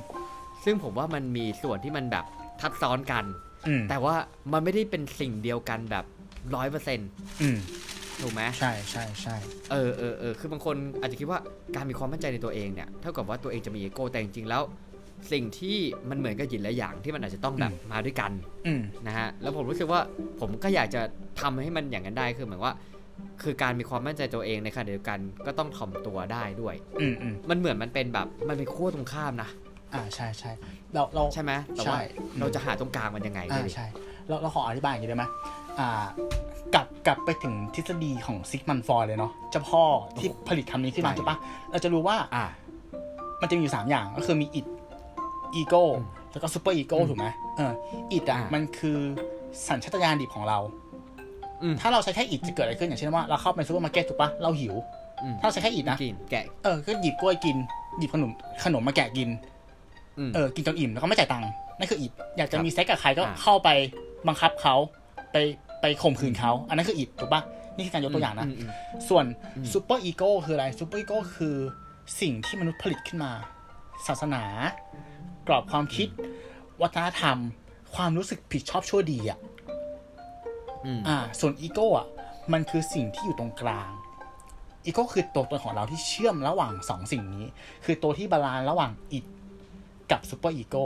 [0.64, 2.26] ซึ่งผมว่ามันมีส่วนที่มันแบบ
[2.62, 3.24] ทับซ้อนกัน
[3.68, 4.16] อืมแต่ว่า
[4.54, 6.06] มันไม่ได้เป็นสิ่งเดียวกันแบบ
[6.56, 7.10] ร้อยเปอร์เซ็นต์
[7.42, 7.58] อืม
[8.22, 9.36] ถูกไหมใช่ใช่ใช่
[9.72, 11.40] เออเออเออคือบางคนอาจจะคิดว่า
[11.76, 14.62] การมีความมั่นใจในตัวเองเนี่ยเท่ากับว่าตัวเองจะมีอีโก้แต่จริงๆแล้ว
[15.32, 15.78] สิ่งที่
[16.10, 18.32] มันเหมือนกับหยินและอย่างที่มันอาจจะต้องแบบมาด้วยกัน
[18.68, 20.00] อืมนะฮะแล้วผมรู้สึกว่า
[20.40, 21.02] ผมก็อยากจะ
[21.42, 22.74] ทำให้มันอย่างนั้นได้คือเหมือนว่า
[23.44, 29.50] คือการมีความมั่นใจตัวเองในขณะเดียวกันก็ต้องถ่อมตัวได้ด้วยอืมอืมมันเหมือนมันเป็นแบบมันเป็นขั้วตรงข้ามนะ
[29.94, 30.52] อ่าใช่ใช่
[30.94, 32.00] เราเราใช่ไหมแต่ใช่ว่า
[32.32, 33.88] อืมเราจะหาตรงกลางมันยังไงอ่าด้วยดิใช่
[34.28, 35.26] เราเราขออธิบายอย่างนี้ได้ไหม
[35.80, 36.04] อ่า
[36.76, 39.84] กลับกลับไปถึงทฤษฎีของซิกมันฟอยเลยเนาะเจ้าพ่อ
[40.18, 41.38] ที่ผลิตคำนี้ขึ้นมาใช่ปะ
[41.72, 42.46] เราจะรู้ว่าอ่า
[43.42, 44.66] มันจะมีอยู่สามอย่างก็คือมี id
[45.56, 47.74] ego อืมแล้วก็ superego อืมถูกไหมเออ
[48.12, 48.98] id อะอ่ามัมันคือ
[49.68, 50.60] สัญชาตญาณดิบของเรา
[51.64, 54.76] อืมถ้าเราใช้แค่ id จะเกิดอะไรขึ้นอย่างเช่นว่าเราเข้าไปซูเปอร์มาร์เก็ตถูกปะเราหิว
[55.24, 57.58] อืมถ้าเราใช้แค่ id นะกินแกะเออก็หยิบกล้วยกิน
[58.00, 58.32] หยิบขนม
[58.64, 59.30] ขนมมาแกะกิน
[60.20, 63.70] อืมเออกินจนอิ่มแล้วก็ไม่จ่ายตังค์นั่นคือ id อยากจะครับมีเซ็กกับใครก็อ่าเข้าไป
[64.28, 64.76] บังคับเขา
[65.32, 65.38] ไป
[65.82, 67.42] ไปข่มขืนเขาอันนั้นคือ id ถูกปะ
[67.76, 68.72] นี่คือการยกตัวอย่างนะมม
[69.10, 71.56] ส่วนอืม superego คืออะไร superego คือ
[72.22, 73.32] สิ่งที่มนุษย์ผลิตขึ้นมา
[74.08, 74.44] ศาสนา
[75.48, 76.08] กรอบความคิด
[76.82, 77.38] วัฒนธรรม
[77.96, 79.40] ความรู้สึกผิดชอบชั่วดีอะ
[80.86, 82.08] อืมอ่า ส่วนอีโก้อะ
[82.54, 83.90] มันคือสิ่งที่อยู่ตรงกลาง
[84.86, 87.46] อีโก้คือตัวตนของเราที่เชื่อมระหว่างสองสิ่งนี้
[87.86, 89.26] คือตัวที่ balance ระหว่าง id
[90.12, 90.86] กับ superego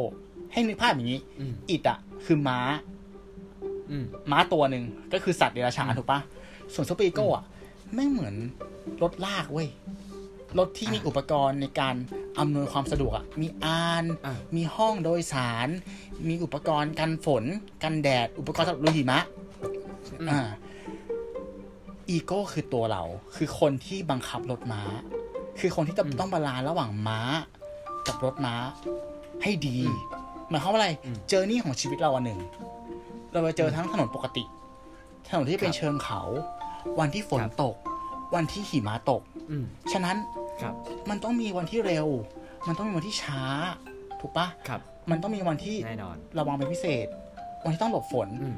[0.51, 2.59] ให้นึกภาพอย่างนี้อืม id อะ คือม้า
[3.91, 4.83] อืมม้าตัวหนึ่ง
[5.13, 6.19] ก็คือสัตว์เดรัจฉานถูกปะ
[6.73, 7.43] ส่วน superego อะ
[7.93, 8.35] แม่งเหมือน
[9.01, 9.67] รถลากเว้ย
[10.57, 11.95] รถที่มีอะอุปกรณ์ในการ
[12.39, 15.67] อำนวยความสะดวกอะมีอานอะมีห้องโดยสาร
[16.27, 17.43] มีอุปกรณ์กันฝน
[17.83, 19.19] กันแดด อุปกรณ์สำหรับลุยหิมะ
[20.29, 20.39] อ่า
[22.09, 23.03] อีโก้คือตัวเรา
[23.35, 24.81] คือคนที่บังคับรถม้า
[25.59, 27.19] คือคนที่จะต้อง balance ระหว่างม้า
[28.07, 28.55] กับรถม้า
[29.43, 29.77] ให้ดี
[30.49, 32.39] หมายความว่าอะไรอืม journey ของชีวิตเราอันหนึ่ง
[33.31, 34.43] เราไปเจอทั้งถนนปกติ
[35.29, 36.21] ถนนที่เป็นครับเชิงเขา
[36.99, 37.75] วันที่ฝนครับตก
[38.35, 40.17] วันที่หิมะตกอืมฉะนั้น
[40.61, 40.73] ครับ
[41.09, 42.07] มันต้องมีวันที่เร็ว
[42.67, 43.41] มันต้องมีวันที่ช้า
[44.21, 44.81] ถูกปะครับ
[45.11, 47.07] มันต้องมีวันที่แน่นอนระวังเป็นพิเศษ
[47.63, 48.55] วันที่ต้องหลบฝนอืม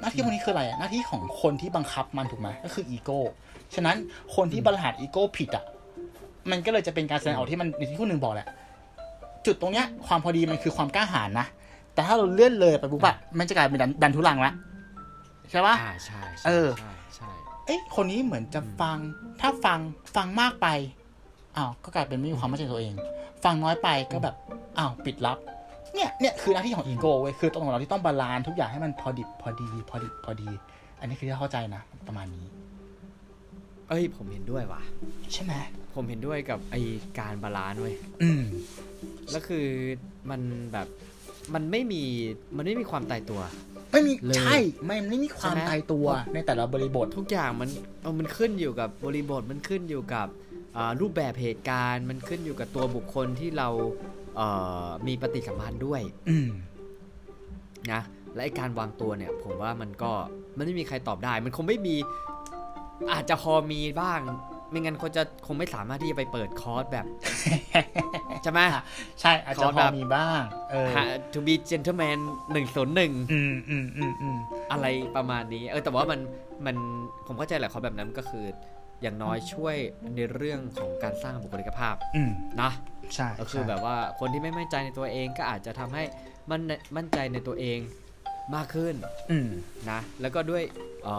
[0.00, 3.20] หน้าที่พวกนี้คืออะไรอะหน้าที่ของคนที่บังคับมันถูกไหมก็คืออีโก้
[3.74, 3.96] ฉะนั้น
[4.36, 5.64] คนที่บริหารอีโก้ผิดอะ
[6.50, 8.46] มันก็เลยจะเป็นการแสดงออกที่มันอย่างที่คุณหนึ่งบอกแหละ
[9.46, 11.46] จุดตรงเนี้ยความพอดีมันคือความกล้าหาญนะ
[11.94, 14.52] แต่ถ้าเราเลื่อนเลยไปปุ๊บอะมันจะกลายเป็นดันดันทุลังละ
[15.50, 16.97] ใช่ปะอ่าใช่ใช่ เออใช่ใช่
[17.68, 18.98] เอ้ยคนนี้เหมือนจะฟัง
[19.40, 19.78] ถ้าฟัง
[20.16, 20.66] ฟังมากไป
[21.56, 22.94] อ้าวก็กลายเป็นไม่มีความมั่นใจในตัวเอง
[23.44, 24.34] ฟังน้อยไปก็แบบ
[24.78, 25.38] อ้าวปิดรับ
[25.94, 30.48] เนี่ยเนี่ยคือหน้าที่ของอีโก้เว้ยคือตัวตนของเราที่ต้อง balance ทุกอย่างให้มันพอดิบพอดี พอดิบพอดี
[31.00, 32.46] อันนี้คือที่เข้าใจนะประมาณนี้
[33.88, 34.82] เอ้ย ผมเห็นด้วยว่ะ
[35.32, 35.52] ใช่ไหม
[35.94, 36.76] ผมเห็นด้วยกับไอ
[37.18, 38.42] การ balance เว้ยอืม
[39.30, 39.66] แล้วคือ
[40.30, 40.40] มัน
[40.72, 40.86] แบบ
[41.54, 42.02] มันไม่มี
[42.56, 43.40] มันไม่มีความตายตัว
[43.92, 47.68] ไม่มีเลยใช่ไม่ไม่มีความใช่ไหมตายตัวในแต่ละบริบท ทุกอย่างมัน
[48.02, 50.28] เออมันขึ้นอยู่กับบริบทมันขึ้นอยู่กับ
[50.76, 53.68] อ่ารูปแบบเหตุการณ์ มันขึ้นอยู่กับตัวบุคคลที่เรา
[54.36, 54.48] เอ่
[54.84, 56.48] อมีปฏิสัมพันธ์ด้วยอืม
[57.92, 58.02] นะ
[58.34, 60.12] และไอการวางตัวเนี่ย ผมว่ามันก็
[60.56, 61.96] มันไม่มีใครตอบได้ มันคงไม่มี
[63.12, 64.20] อาจจะพอมีบ้าง
[64.70, 67.06] ไม่งั้นเขาจะคงไม่สามารถที่จะไปเปิดคอร์สแบบ
[68.42, 68.60] ใช่ไหม
[69.20, 72.18] ใช่อาจจะขอพแบอบมีบ้างเออหา to be gentleman
[72.52, 74.36] หนึ่งศูนย์หนึ่งอืมอืมอืมอืม
[74.72, 76.20] อะไรประมาณนี้ เออ แต่ว่ามัน
[76.66, 76.76] มัน
[77.26, 78.44] ผมเข้าใจแหละเขาแบบนั้นก็คือ
[79.02, 79.76] อย่างน้อยช่วย
[80.16, 82.30] ในเรื่องของการสร้างบุคลิกภาพอืม
[82.62, 82.70] นะ
[83.14, 86.02] ใช่ก็คือใช่แบบว่าคนที่ไม่มั่นใจในตัวเองก็อาจจะทำให้
[86.50, 86.60] มัน
[86.96, 87.78] มั่นใจในตัวเอง
[88.54, 88.94] มากขึ้น
[89.30, 89.48] อืม
[89.90, 90.62] นะแล้วก็ด้วย
[91.04, 91.14] เอ่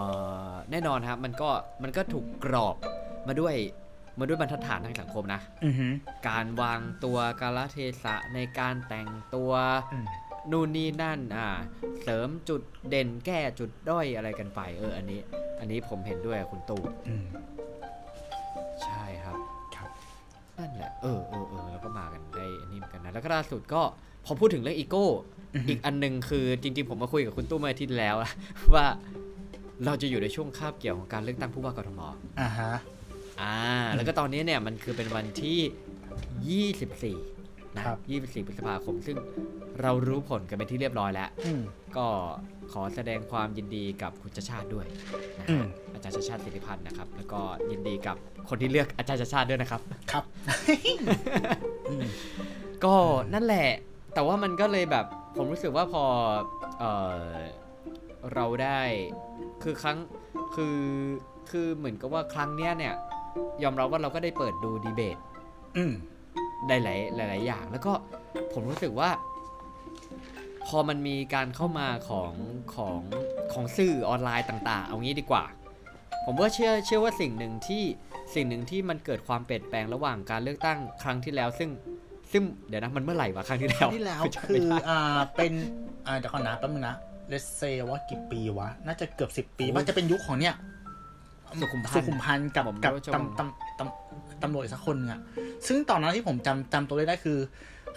[0.49, 1.49] อแน่นอนครับมันก็
[1.83, 2.75] มันก็ถูกกรอบ
[3.27, 3.55] มาด้วย
[4.19, 5.93] มาด้วยบรรทัดฐานทางสังคมนะอือหือ
[6.29, 9.51] การวางตัวกาลเทศะในการแต่งตัว
[9.93, 10.05] อืม
[10.51, 11.47] นู่นนี่นั่น อ่า
[12.03, 15.19] เสริมจุดเด่นแก้จุดด้อยอะไรกันไปเออ อันนี้
[15.59, 17.25] อันนี้ผมเห็นด้วยกับคุณตู่อืม
[18.83, 19.37] ใช่ครับ
[19.75, 19.89] ครับ
[20.59, 23.81] นั่นแหละเออเออเออแล้วก็มากันได้อันนี้เหมือนกันนะแล้วก็ล่าสุดก็
[24.25, 25.07] พอพูดถึงเรื่องอีโก้
[25.55, 28.15] อือฮึอีกอันหนึ่งคือจริง ๆ ผมมาคุยกับคุณตู้เมื่ออาทิตย์แล้ว
[28.73, 28.85] ว่า
[29.85, 32.01] เราจะอยู่ในช่วงคาบเกี่ยวของการเลือกตั้งผู้ว่ากทม
[32.41, 32.73] อ่าฮะ
[33.41, 33.55] อ่า
[33.95, 35.59] แล้วก็ตอนนี้เนี่ยมันคือเป็นวันที่
[37.17, 39.17] 24 นะครับ24 พฤษภาคม ซึ่ง
[39.81, 41.61] เรารู้ผลกันเป็นที่เรียบร้อยแล้วอืม
[41.97, 42.07] ก็
[42.71, 44.85] ขอแสดงความยินดีกับคุณชาชาติด้วย
[45.39, 47.39] นะอืฮะมอาจารย์ชาชาติสิริพันธ์นะครับ แล้วก็
[47.71, 48.15] ยินดีกับ
[48.49, 50.23] คนที่เลือกอาจารย์ชาชาติด้วยนะครับ ครับ
[51.89, 52.07] อืม
[52.83, 52.95] ก็
[53.33, 53.69] นั่นแหละ
[54.13, 55.05] แต่ว่ามันก็เลยแบบ
[55.37, 56.03] ผมรู้สึกว่าพอ
[56.79, 56.83] เอ
[57.33, 57.37] อ
[58.33, 58.81] เราได้
[59.63, 59.97] คือครั้ง
[60.55, 60.77] คือ
[61.49, 62.93] คือเหมือนกับว่าครั้งเนี้ยเนี่ย
[63.63, 65.17] ยอมรับว่าเราก็ได้เปิดดูดีเบต
[65.77, 65.93] อืม
[66.67, 67.93] ได้หลายหลาย ๆ อย่าง แล้วก็
[68.53, 69.09] ผมรู้สึกว่า
[70.67, 72.31] พอมันมีการเข้ามาของ
[72.75, 72.99] ของ
[73.53, 75.43] ของสื่อออนไลน์ต่าง ๆ เอางี้ดีกว่า
[76.25, 77.83] ผมว่าเชื่อเชื่อว่าสิ่งหนึ่งที่
[78.33, 81.69] สิ่งหนึ่งที่มันเกิดความเปลี่ยนแปลงระหว่างการเลือกตั้งครั้งที่แล้ว ซึ่ง
[82.31, 84.99] ซึ่งเดี๋ยวนะมันเมื่อไหร่วะครั้งที่แล้วที่แล้วจำคืไม่อได้อ่า
[85.35, 85.53] เป็น
[86.07, 86.95] อ่าเดี๋ยวก่อนนะแป๊บนึงนะ
[87.29, 90.55] เลสเซว่ากี่ปีวะ น่าจะเกือบสิบปีโอ้มันจะเป็นยุคของเนี่ย
[91.61, 95.21] สุขุมพันธ์สุขุมพันธ์กับผมกับรู้จักตำตำตำตำรวจอีกสักคนหนึงอะ
[95.67, 97.37] ซึ่งตอนนั้นที่ผมจำจำตัวเลขได้คือ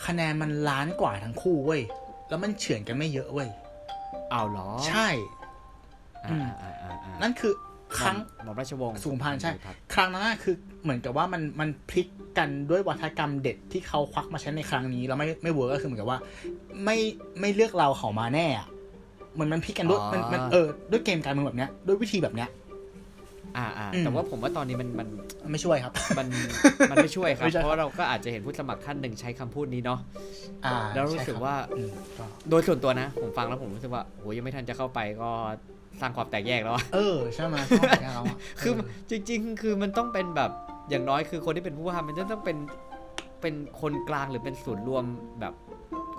[0.07, 1.83] คะแนนมันล้านกว่าทั้งคู่เว้ย
[2.29, 3.49] แล้วมันเฉือนกันไม่เยอะเว้ย
[4.31, 5.09] เอาเหรอ ใช่
[6.27, 7.53] อ่าอ่าอ่าอ่านั่นคือ
[7.99, 12.07] ครั้งหม่อมราชวงศ์สุขุมพันธ์ใช่ ครับครั้งนั้นน่ะคือเหมือนกับว่ามันมันพลิก
[12.39, 16.19] กันด้วยวาทกรรมเด็ดที่เขาควักมาใช้ในครั้งนี้แล้วไม่ไม่ work ก็คือเหมือนกับว่า
[16.85, 16.97] ไม่
[17.41, 18.67] ไม่เลือกเราเขามาแน่อะ
[19.35, 22.49] เหมือนมันพลิกกันด้วยอ๋อมันมันเออด้วยเกมการเมืองแบบเนี้ยด้วยวิธีแบบเนี้ย
[23.57, 25.09] อ่าอ่าอืมแต่ว่าผมว่าตอนนี้มันมัน
[25.51, 26.27] ไม่ช่วยครับ มัน
[26.91, 30.01] มันไม่ช่วยครับไม่ใช่ครับเพราะว่าเราก็อาจจะเห็นผู้สมัครท่านหนึ่งใช้คำพูดนี้เนาะ
[30.65, 35.31] อ่าแล้วรู้สึกใช่ครับว่าอืมก็โดยส่วนตัวนะ ผมฟังแล้วผมรู้สึกว่าโหยังไม่ทันจะเข้าไปก็
[36.01, 38.73] สร้างความแตกแยกแล้วอะเออใช่ไหมชอบแบบนี้แล้วอะคือ
[39.09, 40.51] เจริง ๆ คือมันต้องเป็นแบบ
[40.91, 42.59] อย่างน้อยคือคนที่เป็นผู้ว่ามันจะต้องเป็น
[43.41, 45.05] เป็นคนกลางหรือเป็นศูนย์รวม
[45.41, 45.55] แบบ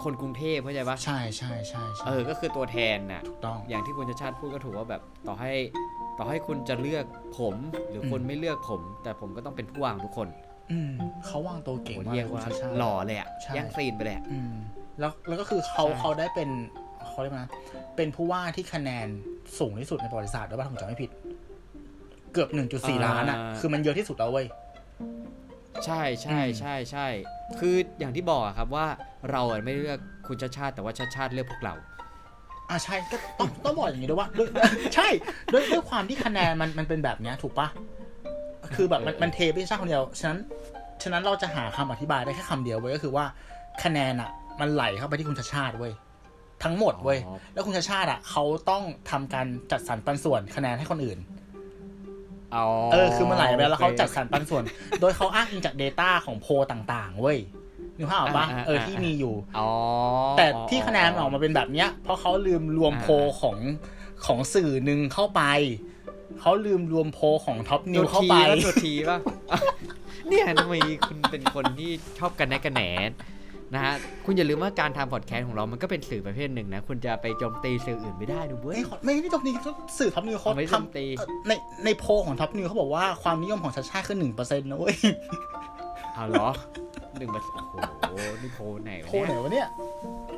[0.04, 5.52] คนกรุงเทพเข้าใจปะใช่ใช่ใช่ใช่เออ ก็คือตัวแทนน่ะถูกต้องอย่างที่คุณชาติชาติพูดก็ถูกว่าแบบต่อให้
[6.18, 7.06] ต่อให้คุณจะเลือก
[7.38, 7.56] ผม
[7.90, 10.28] หรือคนอืมไม่เลือกผม แต่ผมก็ต้องเป็นผู้วางทุกคน
[10.72, 10.92] อืม
[11.26, 14.54] เขาวางตัวเก่งโหมากเรียกว่าคุณชติชติหล่อเลยอะใช่ย่างซีนไปเลยอะอืม
[15.00, 16.50] แล้วแล้วก็คือเขาใช่เขาได้เป็น
[17.08, 17.52] เขาเรียกว่านะ
[17.96, 19.08] เป็นผู้ว่าที่คะแนน
[19.60, 21.10] สูงที่สุดในประวัติศาสตร์ด้วยป่ะผมจำไม่ผิด
[22.34, 24.48] เกือบ1.4ล้านอะ คือมันเยอะที่สุดแล้วเว้ย
[25.86, 27.08] ใช่ใช่อืมใช่ใช่
[27.60, 28.86] คืออย่างที่บอกอะครับว่า
[29.32, 31.76] เราอะไม่เลือกคุณชาติชาติแต่ว่าชาติชาติเลือกพวกเรา
[32.74, 34.50] อ่าใช่ก็ต้องต้องบอกอย่างนี้ด้วยว่าด้วย
[34.96, 35.08] ใช่
[35.54, 37.68] ด้วยด้วยความที่คะแนนมันมันเป็นแบบเนี้ยถูกปะ
[38.76, 40.40] คือแบบมันเออมันเทไปที่ชาติคนเดียวฉะนั้น
[41.04, 43.26] ฉะนั้นเราจะหาคำอธิบายได้แค่คำเดียวเว้ยก็คือว่า
[43.84, 45.94] คะแนนอะ มันไหลเข้าไปที่คุณชาติชาติเว้ย
[46.64, 51.20] ทั้งหมดเว้ยอ๋อแล้วคุณชาติชาติอะเขาต้องทำการจัดสรรปันส่วนคะแนนให้คนอื่น
[52.56, 54.64] อ๋อเออคือมันไหลไปแล้วเขาโอคจัดสรรปันส่วน
[55.02, 57.40] โดยเขาอ้างอิงจาก Data ของโพลต่าง ๆ เว้ย
[57.98, 59.70] นึกภาพออกปะอ่าอ่าเอออ่าที่มีอยู่อ๋อ
[60.38, 63.58] แต่ที่คะแนนมันออกมาเป็นแบบเนี้ย เพราะเขาลืมรวมอ่าโพลของ
[64.26, 65.42] ของสื่อหนึ่งเข้าไป
[66.42, 69.20] เขาลืมรวมโพลของท็อปนิวเข้าไปตัวทีป่ะ
[70.28, 70.76] เนี่ยทำไม
[71.08, 72.84] คุณเป็นคนที่ชอบกันแนกันแหน
[73.74, 73.94] นะฮะ
[74.26, 79.54] คุณอย่าลืมว่าการทำพอดแคสต์ของเรามันก็เป็นสื่อประเภทหนึ่งนะ คุณจะไปโจมตีสื่ออื่นไม่ได้นะเว้ยไม่ขอไม่ไม่ตรงนี้
[80.00, 81.52] สื่อท็อปนิวเขาเอาไม่ทโจมตีำเอ่อใน
[81.86, 84.96] ในโพลของท็อปนิวเขาบอกว่าความนิยมของชาติชาติคือหนึ่งเปอร์เซ็นต์นะเว้ย
[86.14, 86.50] เอาเหรอ
[87.18, 89.68] หนึ่งมาโอ้โหนี่โพลไหนวะโพลไหนเนี่ยวะเนี่ย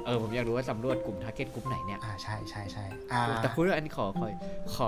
[0.06, 4.28] เออผมอยากรู้ว่าสำรวจกลุ่มทาร์เก็ตกลุ่มไหนเนี่ยอ่าใช่ใช่ใช่อ่าแต่พูดเรื่องอันนี้ขอขอ
[4.76, 4.88] ขอ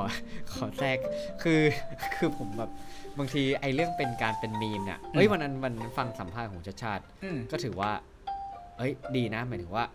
[0.54, 0.98] ขอแทรก
[1.44, 1.62] คือ
[2.16, 2.72] คือผมแบบ
[3.18, 7.92] บางทีไอ้เรื่องเป็นการเป็นมีมเนี่ยเฮ้ยวันนั้นมันฟังสัมภาษณ์ของชาติชาติ อืม ก็ถือว่า
[8.78, 9.86] เอ้ยดีนะหมายถึงว่า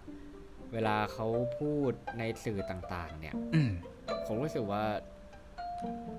[0.72, 1.26] เวลาเขา
[1.58, 3.70] พูดในสื่อต่างๆ เนี่ย อืม
[4.26, 4.82] ผมรู้สึกว่า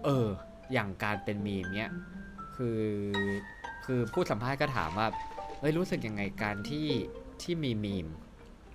[0.06, 0.28] เออ
[0.74, 1.92] อย่างการเป็นมีมเนี่ย
[2.56, 2.80] คือ
[3.86, 5.08] คือผู้สัมภาษณ์ก็ถามว่า
[5.64, 6.88] เอ้ยรู้สึกยังไงการที่
[7.42, 8.08] ที่มีมีม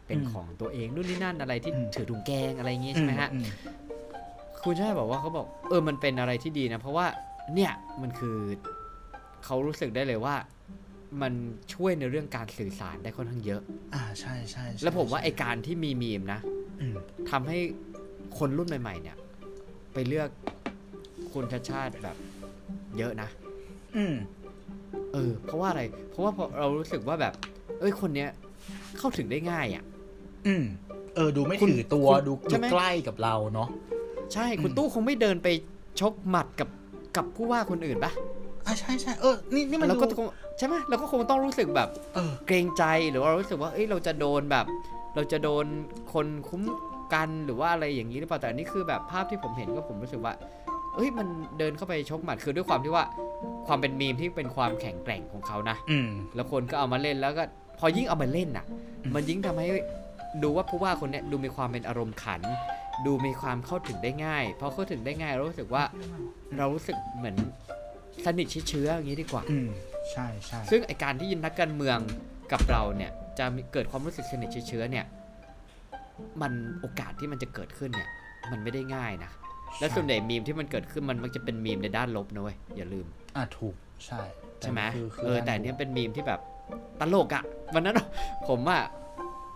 [0.06, 3.46] เป็นอืมของตัวเองนู่นนี่นั่นอะไรที่อืมถือถุงแกงอะไรอย่างงี้ใช่ไหมฮะอืม
[4.62, 7.06] คุณชาติบอกว่าเขาบอกเออมันเป็นอะไรที่ดีนะ เพราะว่า
[7.54, 7.72] เนี่ย
[8.02, 8.36] มันคือ
[9.44, 10.34] เขารู้สึกได้เลยว่า
[11.22, 11.32] มัน
[11.74, 13.62] ช่วยในเรื่องการสื่อสารได้ค่อนข้างเยอะ
[13.94, 16.40] อ่าใช่ใช่ใช่แล้วผมว่าใช่ไอการที่มีมีมนะ
[16.80, 16.96] อืม
[17.30, 17.58] ทำให้
[18.38, 19.16] คนรุ่นใหม่ ๆ เนี่ย
[19.94, 20.28] ไปเลือก
[21.32, 22.16] คุณชาติชาติแบบ
[22.98, 23.28] เยอะนะ
[23.96, 24.14] อืม
[25.12, 27.32] เออ เพราะว่าอะไร เพราะว่าพอเรารู้สึกว่าแบบ
[27.80, 28.30] เอ้ยคนเนี้ย
[28.98, 29.84] เข้าถึงได้ง่ายอะ่ะ
[30.46, 30.64] อืม
[31.16, 33.68] เออ ดูไม่คุณถือตัวคุณดูใช่ดูไหมใกล้กับเราเนาะ
[34.34, 35.48] ใช่คุณอืมตู้คงไม่เดินไป
[36.00, 36.68] ชกหมัดกับ
[37.16, 38.12] กับผู้ว่าคนอื่นปะ
[38.66, 40.26] อ่าใช่ใช่เออนี่นี่มันเราดูก็คง
[40.58, 44.66] ใช่ไหมเราก็คงต้องรู้สึกแบบเออเกรงใจหรือว่าเรารู้สึกว่าเอ้ยเราจะโดนแบบ
[45.14, 45.66] เราจะโดน
[46.12, 46.62] คนคุ้ม
[47.14, 50.34] กันหรือว่าอะไรอย่างนี้หรือเปล่าแต่อันนี้คือแบบภาพที่ผมเห็นก็ผมรู้สึกว่า
[50.94, 51.26] เอ้ยมัน
[51.58, 53.04] เดินเข้าไปชกหมัดคือด้วยความที่ว่า
[53.66, 57.44] ความเป็นมีมที่เป็นความแข็งแกร่งของเขานะอืม แล้วคนก็เอามาเล่นแล้วก็
[57.78, 58.64] พอยิ่งเอามาเล่นน่ะ
[59.04, 59.66] อืม มันยิ่งทำให้
[60.42, 62.42] ดูว่าผู้ว่าคนเนี้ยดูมีความเป็นอารมณ์ขัน
[63.06, 65.82] ดูมีความเข้าถึงได้ง่ายพอเข้าถึงได้ง่ายเรารู้สึกว่า
[66.58, 67.36] เรารู้สึกเหมือน
[68.24, 69.68] สนิทชิดเชื้ออย่างนี้ดีกว่า อืม
[70.12, 71.98] ใช่ใช่ซึ่งไอการที่ยินนักการเมือง
[72.52, 75.04] กับเราเนี่ยจะมีเกิดความรู้สึกสนิทชิดเชื้อเนี่ย
[76.42, 78.08] มันโอกาสที่มันจะเกิดขึ้นเนี่ย
[78.50, 79.30] มันไม่ได้ง่ายนะ
[79.80, 83.74] และส่วนใหญ่มีมที่มันเกิดขึ้นมันมักจะเป็นมีมในด้านลบนะเว้ยอย่าลืม อ่าถูก
[84.06, 84.20] ใช่
[84.60, 86.40] ใช่ไหมคือคืเออแต่อันเนี้ยเป็นมีมที่แบบ
[87.00, 87.42] ตลกอะ
[87.74, 88.00] วันนั้น
[88.48, 88.82] ผมอะ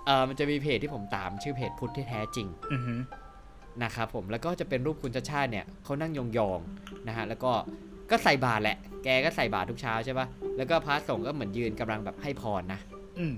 [0.07, 3.01] เออมันจะมีเพจที่ผมตามชื่อเพจพุทธที่แท้จริงอือหือ
[3.83, 7.53] นะครับผมแล้วก็จะเป็นรูปคุณชาติชาติเนี่ยเขานั่งยองๆนะฮะแล้วก็
[8.11, 12.81] ก็ใส่บาตรแหละ แกก็ใส่บาตรทุกเช้าใช่ปะแล้วก็พระสงฆ์ก็เหมือนยืนกำลังแบบให้พรนะ
[13.19, 13.35] อืม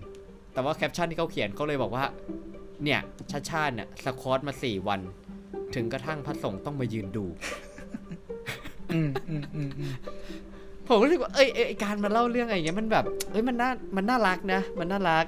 [0.53, 2.05] แต่ว่าแคปชั่นที่เขาเขียนเขาเลยบอกว่า
[2.85, 3.01] เนี่ย
[3.33, 5.01] ชาติชาติเนี่ยสควอตมาสี่วัน
[5.75, 7.25] ถึงกระทั่งพระสงฆ์ต้องมายืนดู
[8.93, 9.93] อืมอืมอืมอืม
[10.89, 15.27] ผมรู้สึกว่าเอ้ยเอ้ยไอ้การมาเล่าเรื่องอะไรอย่างเงี้ยมันแบบเอ้ยมันน่ามันน่ารักนะ มันน่ารัก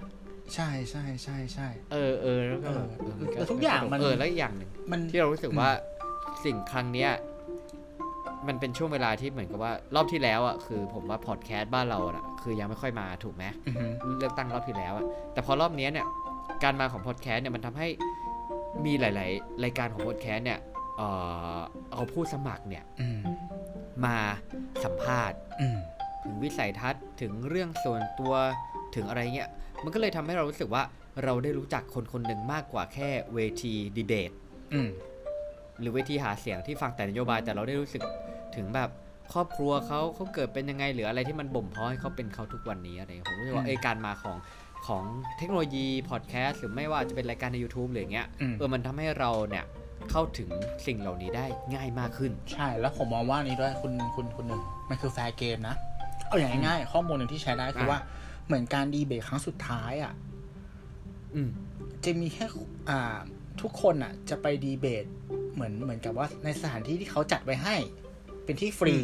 [0.55, 5.71] ใช่ใช่ใช่ใช่เออเออแล้วก็แบบเออเมันแล้วทุกอย่างมันเออแล้วอีกอย่างหนึ่งมันที่เรารู้สึกว่า
[6.45, 7.11] สิ่งครั้งเนี้ย
[8.47, 16.07] มันเป็นช่วงเวลาที่เหมือนกับว่ารอบที่แล้วอะคือ ผมว่าพอดแคสต์บ้านเราอะคือยังไม่ค่อยมาถูกไหมอือหือเลือกตั้งรอบที่แล้วอะแต่พอรอบเนี้ยเนี่ย
[16.62, 17.89] การมาของพอดแคสต์เนี่ยมันทำให้
[18.85, 20.61] มีหลาย ๆ รายการของพอดแคสต์เนี่ย
[20.97, 21.09] เอ่
[21.57, 21.59] อ
[21.93, 23.21] เอาผู้สมัครเนี่ยอืม
[24.05, 24.17] มา
[24.85, 25.79] สัมภาษณ์อืม
[26.25, 28.35] ถึงวิสัยทัศน์ถึงเรื่องส่วนตัว
[28.97, 29.49] ถึงอะไรเงี้ย
[29.85, 30.83] มันก็เลยทำให้เรารู้สึกว่า
[31.25, 34.31] เราได้รู้จักคนคนหนึ่งมากกว่าแค่เวทีดีเบต
[34.75, 34.89] อืม
[35.81, 38.03] หรือเวทีหาเสียงที่ฟังแต่นโยบาย แต่เราได้รู้สึก
[38.57, 38.91] ถึงแบบ
[39.33, 44.37] ครอบครัวเขาเขาเกิดเป็นยังไงหรืออะไรที่มันบ่มเพาะให้เขาเป็นเขาทุกวันนี้อะไรอย่างเงี้ยผมรู้สึกว่าอืมเอยการมาของ
[44.87, 45.05] ของ
[45.37, 49.65] เทคโนโลยีพอดแคสต์หรือไม่ว่าจะเป็นรายการใน YouTube หรืออย่างเงี้ยอืมเออมันทำให้เราเนี่ย
[50.11, 50.49] เข้าถึง
[50.87, 55.77] สิ่งเหล่านี้ได้ง่ายมากขึ้น ใช่แล้วผมมองว่านี้ด้วยคุณคุณคุณหนึ่งมันคือแฟร์เกมนะ
[56.29, 58.01] เอาอย่างง่ายๆข้อมูลหนึ่งที่ใช้ได้คืออะว่า
[58.47, 60.12] เหมือนการดีเบตครั้งสุดท้ายอะ
[61.35, 61.51] อืม
[62.05, 62.47] จะมีแค่
[62.91, 63.17] อ่า
[63.62, 65.05] ทุกคนอะ จะไปดีเบต
[65.55, 67.77] เหมือนเหมือนกับว่าในสถานที่ที่เขาจัดไว้ให้
[68.45, 68.97] เป็นที่ฟรี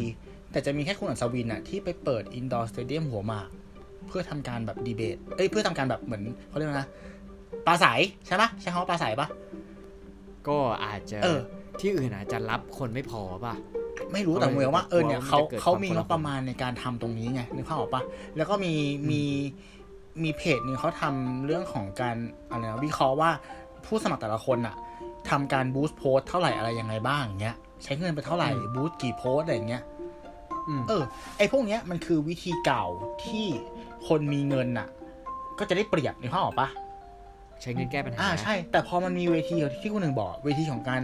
[0.51, 3.49] แต่จะมีแค่คุณอัศวินอะที่ไปเปิดอินดอร์สเตเดียมหัวหมาก
[4.07, 6.87] เพื่อทำการแบบดีเบต เอ้ยเพื่อทำการแบบเหมือนเขาเรียกว่านะ
[7.67, 7.85] ปราศรัย
[8.27, 9.27] ใช่ปะใช่คำว่าปราศรัยปะ
[10.47, 11.39] ก็อาจจะเออ
[11.79, 13.55] ที่อื่นอาจจะรับคนไม่พอป่ะ
[14.13, 18.01] ไม่รู้แต่เหมือนว่าเออเนี่ยกลัวเขาว่ามันจะเกิดเขามีความงบประมาณในการทำตรงนี้ไงนึกภาพออกปะ
[18.37, 18.73] แล้วก็มี
[19.09, 19.21] มี
[20.23, 22.15] มีเพจหนึ่งเขาทำเรื่องของการ
[22.49, 23.31] อะไรนะวิเคราะห์ว่า
[23.85, 24.75] ผู้สมัครแต่ละคนอะ
[25.29, 29.83] ทำการ boost post เท่าไหร่อะไรยังไงบ้างอย่างเงี้ย ใช้เงินไปเท่าไหร่ boost กี่โพสอะไรอย่างเงี้ย
[30.67, 31.03] อืมเออ
[31.37, 32.85] ไอพวกเนี้ยมันคือวิธีเก่า
[33.25, 33.47] ที่
[34.07, 34.87] คนมีเงินอะ
[35.59, 36.67] ก็จะได้เปรียบนึกภาพออกปะ
[37.61, 41.01] ใช้เงินแก้ปัญหาอ่าใช่ แต่พอมันมีเวทีที่คุณหนึ่งบอก เวทีของการ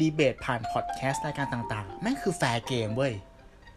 [0.00, 3.12] ดีเบตผ่านพอดแคสต์รายการต่างๆแม่งคือ fair game เว้ย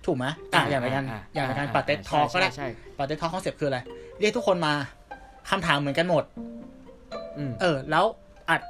[0.05, 3.79] ถูกไหมอะอย่างรายการอย่างรายการป๋าเต็ดทอล์กก็ได้ใช่ปาเต็ดทอคอนเซ็ปต์คืออะไร
[4.19, 4.73] เรียกทุกคนมา
[5.49, 6.23] คำถามเหมือนกันหมด
[7.37, 8.05] อืมเออ แล้ว
[8.49, 8.61] อัด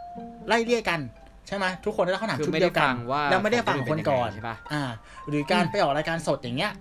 [0.48, 1.00] ไล่เรียกกัน
[1.48, 4.84] ใช่ไหมทุกคนได้คำถามคือชุดไม่เดีได้ยวกัฟันงว่าแล้วไม่ได้ฟังคนก่อนใช่ปะอ่า
[5.28, 6.72] หรือการไปออกรายการสดอย่างเงี้ย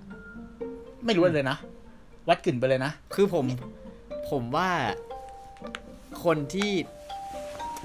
[1.05, 1.57] ไม่รู้เลยนะ
[2.29, 3.45] วัดกลิ่นไปเลยนะ คือผม
[4.31, 4.71] ผมว่า
[6.25, 6.71] คนที่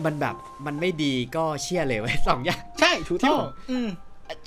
[0.06, 3.88] มันแบบมันไม่ดีก็เชื่อเลยไว้ยสองอย่างใช่ถูกที่ต้องผมอืม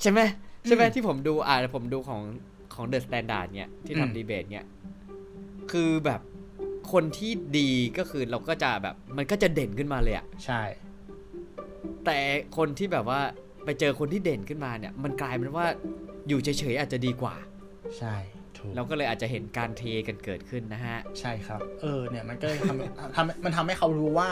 [0.01, 0.19] ใช่ไหม
[0.65, 2.21] ใช่ไหมอืมที่ผมดูอ่าผมดูของ
[2.73, 4.65] ของเดอะสแตนดาร์ดเนี่ยที่อืมทำดีเบตเนี่ย
[5.71, 6.21] คือแบบ
[6.91, 10.61] คนที่ดีก็คือเราก็จะแบบ มันก็จะเด่นขึ้นมาเลยอะใช่
[12.05, 12.17] แต่
[12.57, 13.21] คนที่แบบว่า
[13.65, 15.65] ไปเจอคนที่เด่นขึ้นมาเนี่ย มันกลายเป็นว่า
[16.27, 17.35] อยู่เฉยๆอาจจะดีกว่า
[17.97, 18.40] ใช่ถูก
[18.75, 24.29] เราก็เลยอาจจะเห็นการเทกันเกิดขึ้นนะฮะ ใช่ครับ เออเนี่ยมันก็เลยทำให้ทำมันทำให้เขารู้ว่า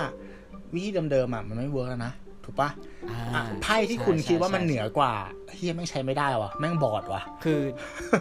[0.74, 2.14] วิธีเดิมๆอะมันไม่ work แล้วนะ
[2.46, 2.70] ถูกปะ
[3.12, 5.14] อ่าอะไพ่ที่คุณใช่คิดว่ามันใช่เหนือกว่า
[5.56, 7.60] เฮียไม่งใช้ไม่ได้วะแม่งบอดวะคือ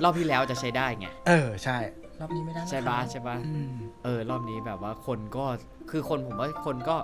[0.05, 1.77] รอบที่แล้วจะใช้ได้ไงเออใช่
[2.21, 5.44] รอบนี้ไม่ได้ใช่นะปะครับใช่ปะอืมเออ รอบนี้แบบว่าคนก็
[5.90, 6.97] คือคนผมว่าคนก็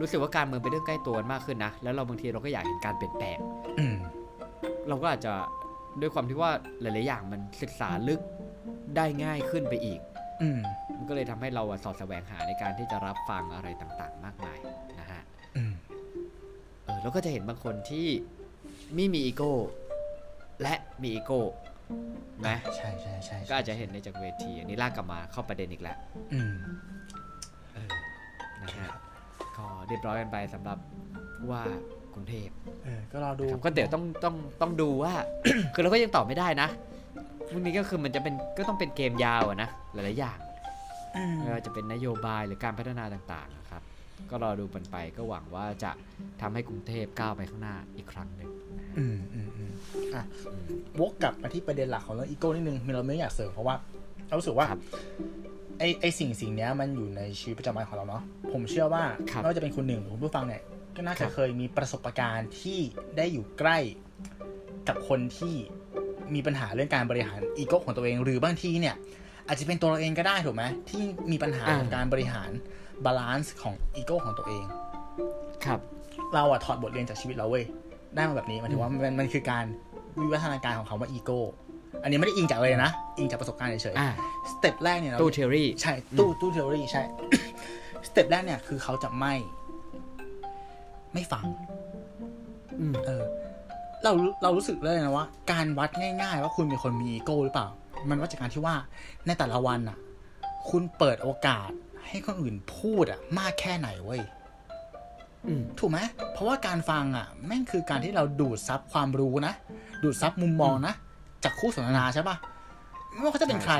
[0.00, 3.38] รู้สึกว่าการเมืองเป็นเรื่องใกล้ตัวมากขึ้นนะแล้วเราบางทีเราก็อยากเห็นการเปลี่ยนแปลง
[3.78, 3.96] อืม
[4.88, 5.32] เราก็อาจจะ
[6.00, 6.50] ด้วยความที่ว่า
[6.80, 8.20] หลาย ๆ อย่างมันศึกษาลึก
[8.96, 10.00] ได้ง่ายขึ้นไปอีก
[10.42, 10.60] อืม
[10.96, 14.58] มันก็เลยทำให้เราอะสอดแสวงหาในการที่จะรับฟังอะไรต่าง ๆ มากมาย
[15.00, 15.22] นะฮะ
[15.56, 15.74] อืม
[16.84, 18.08] เออแล้วก็จะเห็นบางคนที่
[18.94, 19.52] ไม่มีอีโก้
[20.62, 21.40] และมีอีโก้
[22.48, 25.98] นะใช่ใช่ใช่ใช่ก็อาจจะเห็นในจากเวที อันนี้ลากกลับมาเข้าประเด็นอีกแล้ว
[26.32, 26.54] อืม
[27.74, 27.92] เออ
[28.62, 28.90] นะฮะ
[29.56, 30.78] ก็เรียบร้อยกันไปสำหรับ
[31.38, 31.62] ผู้ว่า
[32.14, 32.48] กรุงเทพ
[32.84, 35.12] เออก็รอดูครับก็เดี๋ยวต้องต้องต้องดูว่า
[35.74, 36.68] คือเราก็ยังตอบไม่ได้นะ
[37.50, 40.38] พวกนี้ก็คือมันจะเป็นก็ต้องเป็นเกมยาวอะนะหลายๆอย่าง
[41.16, 43.82] อืมไม่ว่าจะเป็นนโยบายหรือการพัฒนาต่างๆนะครับ
[44.30, 45.90] ก็รอดูกันไปก็หวังว่าจะ
[46.40, 49.72] ทำให้กรุงเทพก้าวไปข้างหน้าอีกครั้งหนึ่งนะฮะอืมอืมอืม
[50.14, 50.56] อะ อื
[50.98, 53.74] ม วกกลับมาที่ประเด็นหลักของเรื่องอีโก้นิดนึงมีเราไม่อยากเสริมเพราะว่า
[54.26, 54.82] เรารู้สึกว่าครับ
[55.78, 58.22] ไอไอสิ่งสิ่งเนี้ยมันอยู่ในชีวิตประจำวันของเราเนาะ
[58.52, 60.62] ผมเชื่อว่าครับ ไม่ว่าจะเป็นคุณหนึ่งหรือคุณผู้ฟังเนี่ย
[60.96, 62.80] ก็น่าครัจะบเคยมีประสบการณ์ที่
[63.16, 63.78] ได้อยู่ใกล้
[64.88, 65.54] กับคนที่
[66.34, 68.94] มีปัญหาเรื่องการบริหารอีโก้ของตัวเอง หรือบางทีเนี่ย
[69.46, 72.50] อาจจะเป็นตัวเราเองก็ได้ถูกไหมที่มีปัญหากับการบริหาร
[73.04, 74.64] balance ของอีโก้ของตัวเอง
[75.64, 75.80] ครับ
[76.34, 77.64] เราอะถอดบทเรียนจากชีวิตเราเว้ย
[78.14, 79.64] ได้มาแบบนี้หมายถึงว่ามันมันคือการ
[80.20, 81.40] วิวัฒนาการของคำว่าอีโก้
[82.02, 87.02] อันนี้ไม่ได้อิงจากเลยนะ อิงจากประสบการณ์เฉยอ่าๆ step แรกเนี่ยเราตู่ theory ใช่ตู่ตู่ theory ใช่
[88.08, 89.34] step แรกเนี่ยคือเขาจะไม่
[91.14, 91.44] ไม่ฟัง
[92.80, 93.24] อืม เออ
[94.04, 97.68] เราเรารู้สึกเลยนะว่า การวัดง่าย ๆ ว่าคุณเป็นคนมีอีโก้หรือเปล่า
[98.10, 98.76] มันวัดจากการที่ว่า
[99.26, 99.98] ในแต่ละวันอะ
[100.70, 101.70] คุณเปิดโอกาส
[102.08, 104.22] ให้คนอื่นพูดอะ มากแค่ไหนเว้ย
[105.46, 105.98] อืมถูกไหม
[106.32, 109.54] เพราะว่าการฟังอะแม่งคือการที่เราดูดซับความรู้นะ
[110.02, 110.94] ดูดซับมุมมองนะ
[111.44, 112.36] จากคู่สนทนาใช่ปะ
[113.12, 113.74] ไม่ว่าเขาจะเป็นใคร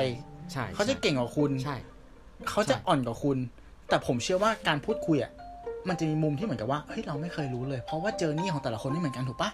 [0.52, 1.76] ใช่เขาจะเก่งกว่าคุณใช่
[2.48, 3.38] เขาจะใช่อ่อนกว่าคุณ
[3.88, 5.32] แต่ผมเชื่อว่าการพูดคุยอะ
[5.88, 9.50] มันจะมีมุมที่เหมือนกับว่าเฮ้ยเราไม่เคยรู้เลย เพราะว่าเจอนี่ของแต่ละคนไม่เหมือนกันถูกปะ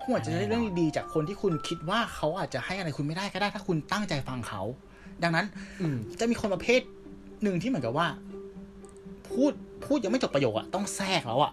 [0.00, 4.62] คุณอาจจะได้เรื่องดีๆจากคนที่คุณคิดว่าเขาอาจจะให้อะไรคุณไม่ได้ก็ได้ ถ้าคุณตั้งใจฟังเขา
[5.22, 5.46] ดังนั้น
[5.80, 6.80] อืมจะมีคนประเภท
[7.42, 8.06] หนึ่งที่เหมือนกับว่า
[9.28, 9.52] พูด
[9.84, 11.52] พูดยังไม่จบประโยคอะต้องแทรกแล้วอะ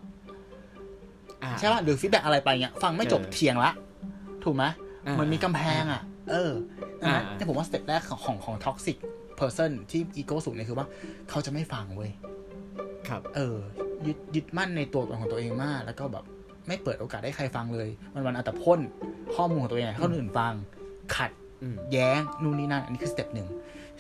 [1.44, 3.72] อ่าใช่ป่ะหรือ feedback อะไรไปเงี้ยฟังไม่จบเออเถียงละ
[4.44, 4.64] ถูกไหม
[5.08, 6.02] อ่าเหมือนมีกำแพงอะ
[6.32, 6.52] เออ
[7.02, 8.98] ดังนั้นอ่าเนี่ยผมว่า step แรกของของของ toxic
[9.36, 10.88] person ที่อีโก้สูงเนี่ยคือว่า
[11.30, 12.12] เขาจะไม่ฟังเว้ย
[13.10, 13.56] ครับเออ
[14.08, 16.24] ยึดยึดมั่นในตัวตนของตัวเองมาก แล้วก็แบบ
[16.68, 18.80] ไม่เปิดโอกาสให้ใครฟังเลยมันวันๆเอาแต่พ่น
[19.36, 20.54] ข้อมูลของตัวเองให้คนอื่นฟัง
[21.16, 23.48] ขัดอืมแย้งนู่นนี่นั่นอันนี้คือ step หนึ่ง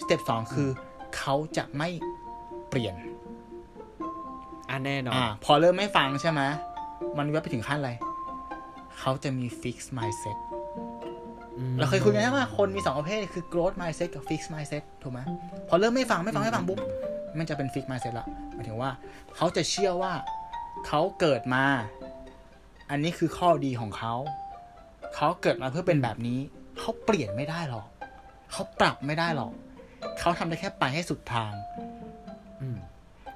[0.01, 0.69] step สองคือ
[1.17, 1.89] เขาจะไม่
[2.69, 2.95] เปลี่ยน
[4.69, 6.41] อะแน่นอนอ่าพอเริ่มไม่ฟังใช่ไหม
[7.17, 7.91] มันวัดไปถึงขั้นอะไร
[8.99, 10.37] เขาจะมี fix mindset
[11.73, 15.19] มเราเคยคุยกันใช่ไหมคนมีสองประเภทคือ growth mindset กับ fix mindset ถูกไหม
[15.69, 16.79] พอเริ่มไม่ฟังไม่ฟังไม่ฟังปุ๊บ
[17.37, 18.91] มันจะเป็น fix mindset ละหมายถึงว่า
[19.35, 20.13] เขาจะเชื่อว่า
[20.87, 21.63] เขาเกิดมา
[22.89, 24.13] อันนี้คือข้อดีของเขา
[25.15, 26.39] เขาเกิดมาเพื่อเป็นแบบนี้
[26.79, 27.85] เขาเปลี่ยนไม่ได้หรอก
[28.51, 29.51] เขาปรับไม่ได้หรอก
[30.19, 31.53] เขาทำได้แค่ไปให้สุดทาง
[32.61, 32.77] อืม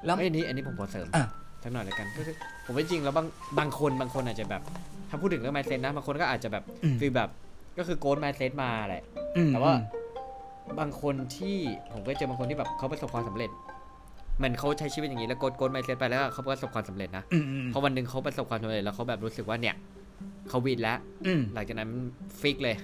[0.05, 1.25] แล้วเอ้ยอันนี้ อันนี้ผมขอเสริมอะ
[1.63, 3.27] สักหน่อยแล้วกันก็คือผมว่าจริงๆแล้วบาง
[3.59, 4.61] บางคนบางคนอาจจะแบบ
[5.09, 7.29] ถ้าพูดถึงเรื่อง mindset นะบางคนก็อาจจะแบบอืม feel แบบ
[7.77, 9.03] ก็คือโก d mindset มาแหละ
[9.37, 9.73] อืมแต่ว่า
[10.79, 11.57] บางคนที่
[11.93, 13.49] ผมก็เจอบางคนที่แบบเขาประสบความสำเร็จ
[14.37, 19.75] เหมือนเขาใช้ชีวิตอย่างนี้แล้ว growth growth mindset ไปแล้วเขาประสบความสำเร็จนะอืมอืมพอวันหนึ่งเขาประสบความสำเร็จแล้วเขาแบบรู้สึกว่าเนี่ย
[20.49, 21.89] เขา win แล้วอืมหลังจากนั้น
[22.41, 22.75] fix เลย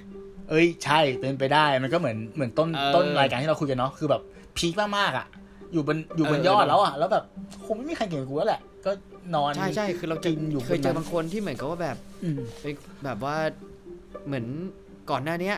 [0.49, 4.21] เอ้ยใช่เป็นไปได้มันก็เหมือนเหมือนต้นเออต้นรายการที่เราคุยกันเนาะคือแบบ
[4.57, 5.25] peak มากๆอะ
[5.73, 7.23] อยู่บนอยู่บนเออยอดเออแล้วอะแล้วแบบ
[7.65, 8.91] คงไม่มีใครเก่งกว่ากูแล้วแหละ ก็
[9.35, 12.73] นอนใช่ใช่คือเรากินอยู่เคยเจอบางนคนที่เหมือนกับว่าแบบอืมเป็น
[13.05, 13.35] แบบว่า
[14.25, 14.45] เหมือน
[15.11, 15.55] ก่อนหน้าเนี้ย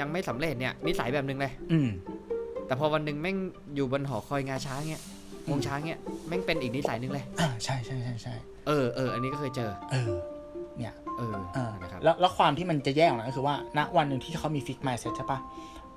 [0.00, 1.88] ยังไม่สำเร็จเนี่ยนิสัยแบบนึงเลยอืม
[2.72, 3.36] แต่พอวันหนึ่งแม่ง
[3.76, 5.02] อยู่บนหอคอยงาช้างเนี่ย
[5.50, 8.34] วงช้างเนี่ยแม่งเป็นอีกนิสัยหนึงเลย อ่าใช่ใช่ใช่ใช่
[8.66, 10.12] เออเอออันนี้ก็เคยเจอ เออ
[10.78, 15.38] เนี่ยเอออ่านะครับ แล้วแล้วความที่มันจะแย่ของนั้นก็คือว่า ณวันหนึ่งที่เขามีฟิก mindset ใช่ปะ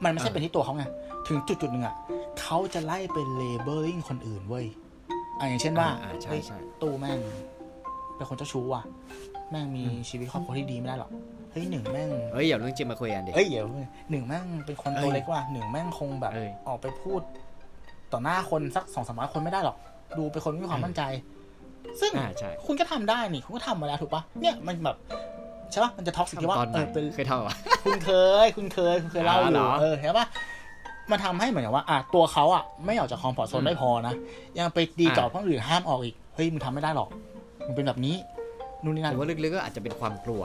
[0.03, 0.83] มันไม่ใช่เออเป็นที่ตัวเขาไง
[1.27, 1.95] ถึงจุดจุดๆหนึ่งอะ
[2.41, 4.65] เขาจะไล่เป็นเลเบลลิ่งคนอื่นเว้ย
[5.39, 7.19] อ่าอย่างเช่นว่าอ่าใช่เฮ้ยใช่ ตู้แม่ง
[8.15, 8.81] เป็นคนเจ้าชู้ว่ะ
[9.49, 11.11] แม่งมีชีวิตครอบครัวที่ดีไม่ได้หรอก
[11.55, 13.67] เฮ้ยหนึ่งแม่งเฮ้ยอย่าเรื่องจริงมาคุยกันดิ เอ้ยเดี๋ยว
[14.11, 17.21] หนึ่งแม่งเป็นคนตัวเอ้ยเล็กว่ะหนึ่งแม่งคงแบบ เอ้ย ออกไปพูด
[18.11, 19.77] ต่อหน้าคนสักสองสามร้อยคนไม่ได้หรอก
[20.17, 21.01] ดูเป็นคนไม่มีความมั่นใจ
[21.99, 24.97] ซึ่ง อ่าใช่คุณก็ทำได้นี่ คุณก็ทำมาแล้วถูกปะเนี่ยมันแบบ
[25.71, 27.53] ใช่ปะมันจะ toxic ว่าทำตอนไหนเออเป็น เคยทำเหรอ
[27.85, 28.11] คุณเค
[28.45, 30.27] ย คุณเคย คุณเคยเล่าออ๋อเหรยู่อเออเห็นปะ
[31.11, 34.13] มันทำให้เหมือนกับว่าอะตัวเขาอะไม่ออกจาก comfort zone อืมไม่พอนะ
[34.57, 37.09] ยังไปดีอะกรอบคนอื่นห้ามออกอีก เฮ้ยมึงทำไม่ได้หรอก
[37.65, 38.15] มึงเป็นแบบนี้
[38.85, 40.41] นู่นนี่นั่นผมว่าลึกๆก็อาจจะเป็นความกลัว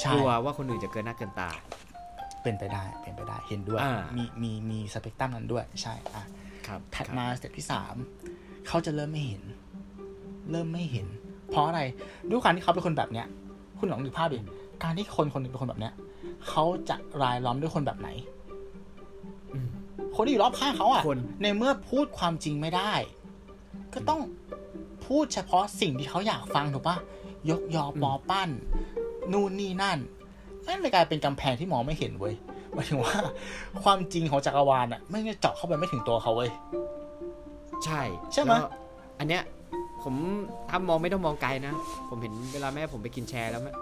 [0.00, 1.50] ใช่ กลัวว่าคนอื่นจะเกินหน้าเกินตา
[2.42, 6.24] เป็นไปได้ เป็นไปได้ เห็นด้วย อ่ามี มี มีสเปกตรัมนั้นด้วย ใช่ อะ
[6.66, 7.94] ครับถัดครับมา step ที่สาม
[8.68, 9.42] เขาจะเริ่มไม่เห็น
[10.50, 11.06] เริ่มไม่เห็น
[11.50, 11.80] เพราะอะไร
[12.30, 13.26] ด้วยการที่เขาเป็นคนแบบเนี้ย
[13.78, 14.38] คุณลองนึกภาพดิ
[14.82, 15.94] การที่คนคนหนึ่งเป็นคนแบบเนี้ย
[16.48, 18.08] เขาจะรายล้อมด้วยคนแบบไหน
[19.54, 19.68] อืม
[20.16, 22.92] คนที่อยู่รอบข้างเขาอะคน ในเมื่อพูดความจริงไม่ได้
[23.94, 24.20] ก็ต้อง
[25.06, 26.96] พูดเฉพาะสิ่งที่เขาอยากฟังถูกปะ
[27.50, 28.50] ยกยอปอปั้น
[29.32, 29.98] นู่นนี่นั่น
[30.66, 32.34] นั่นเลยกลายเป็นกำแพงที่มองไม่เห็นเว้ย
[32.72, 33.14] หมายถึงว่า
[33.84, 36.50] ความจริงของจักรวาลอะไม่ได้เจาะเข้าไปไม่ถึงตัวเขาเว้ย
[37.84, 38.00] ใช่
[38.32, 38.70] ใช่ไหมแล้ว
[39.18, 39.42] อันเนี้ย
[40.02, 40.14] ผม
[40.70, 41.74] ถ้ามองไม่ต้องมองไกลนะ
[42.08, 43.72] ผมเห็นเวลาแม่ผมไปกินแชร์แล้วแม่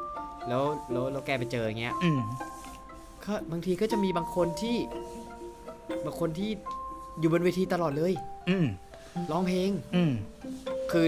[0.48, 2.20] แล้วแล้วแล้วแกไปเจออย่างเงี้ยอืม
[3.24, 4.76] ก็บางทีก็จะมีบางคนที่
[6.04, 6.50] บางคนที่
[7.20, 8.12] อยู่บนเวทีตลอดเลย
[8.50, 8.66] อืม
[9.30, 10.12] ร้องเพลง อืม
[10.90, 11.06] คือ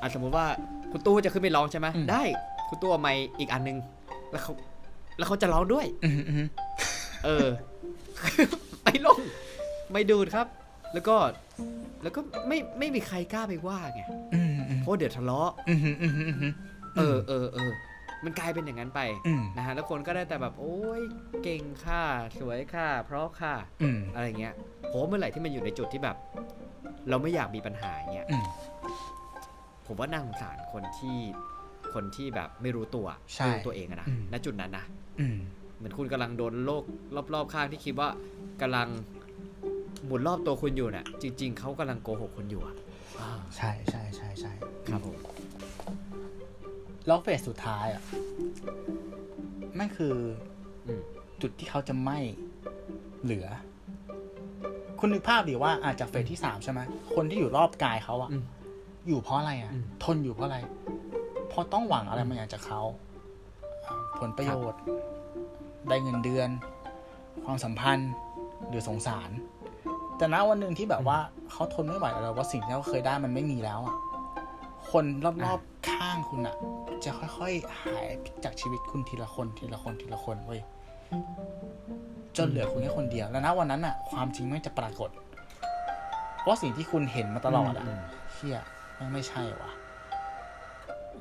[0.00, 0.46] อะสมมติว่า
[0.96, 2.22] คุณตู้จะขึ้นไปร้องใช่ไหมอืมได้
[2.68, 3.76] คุณตู้เอาไมค์อีกอันนึง
[4.30, 4.52] แล้วเขา
[5.18, 6.48] แล้วเขาจะร้องด้วยอืมอืม
[7.24, 7.48] เออ
[8.84, 9.18] ไม่ลง
[9.92, 10.46] ไม่ดูดครับ
[10.94, 11.16] แล้วก็
[12.02, 14.02] แล้วก็ไม่ไม่มีใครกล้าไปว่าไง
[14.34, 16.52] อืมอืมเพราะเดี๋ยวทะเลาะอืมอืมอืมอืม
[16.96, 17.70] เออเออเออ
[18.24, 21.02] มันกลายเป็นอย่างนั้นไปอืมนะฮะแล้วคนก็ได้แต่แบบ โอ้ย
[21.42, 22.02] เก่งค่ะ
[22.38, 24.54] สวยค่ะ เพราะค่ะอืมอะไรเงี้ย
[24.90, 26.16] ผมว่าเมื่อไหร่ที่มันอยู่ในจุดที่แบบ
[27.08, 28.44] เราไม่อยากมีปัญหาเงี้ยอืม
[29.86, 31.18] ผมว่าน่าสงสารคนที่
[31.94, 34.84] คนที่แบบไม่รู้ตัวใช่ไม่รู้ตัวเองอะนะอืมณจุดนั้นนะ
[35.20, 35.36] อืม
[35.76, 36.84] เหมือนคุณกำลังโดนโลก
[37.34, 38.08] รอบๆข้างที่คิดว่า
[38.62, 38.88] กำลัง
[40.06, 42.74] หมุนรอบตัวคุณอยู่น่ะ จริง ๆเขากำลังโกหกคุณอยู่อะ
[43.20, 44.52] อ่าใช่ใช่ใช่ใช่
[44.88, 45.16] ครับผม
[47.06, 48.02] แล้วเฟสสุดท้ายอะ
[49.78, 50.14] นั่นคือ
[50.86, 51.02] อืม
[51.42, 52.18] จุดที่เขาจะไม่
[53.22, 53.46] เหลือ
[55.00, 56.80] คุณนึกภาพดิว่าอาจจากเฟสที่สามใช่ไหม
[57.14, 58.30] คนที่อยู่รอบกายเขาอะ
[59.06, 60.58] อืมอยู่เพราะอะไรอะอืมทนอยู่เพราะอะไร
[61.48, 62.80] เพราะต้องหวังอะไรบางอย่างจากเขา
[63.86, 64.80] อ่าผลประโยชน์
[65.88, 66.48] ได้เงินเดือน
[67.44, 68.12] ความสัมพันธ์
[68.68, 69.30] หรือสงสาร
[70.18, 71.18] แต่ณวันหนึ่งที่แบบว่า
[71.52, 73.96] เขาทนไม่ไหวแล้วว่าสิ่งที่เขาเคยได้มันไม่มีแล้วอะ
[74.90, 76.56] คนรอบๆข้างคุณอะ
[77.04, 78.06] จะค่อยๆหาย
[78.44, 80.60] จากชีวิตคุณทีละคนทีละคนทีละคนเว้ย
[82.36, 85.10] จนเหลือคุณแค่คนเดียว แล้วนะวันนั้นอะความจริงไม่งจะปรากฏ
[86.46, 88.00] ว่าสิ่งที่คุณเห็นมาตลอดอะม
[88.34, 89.70] เชี่ยแม่งไม่ใช่ว่ะ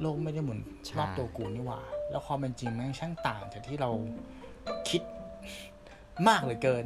[0.01, 1.79] โลกไม่ได้หมุนใช่รอบตัวกูนี่หว่า
[2.09, 3.89] แล้วความเป็นจริงแม่งช่างต่างจากที่เรา
[4.89, 5.01] คิด
[6.27, 6.85] มากเหลือเกิน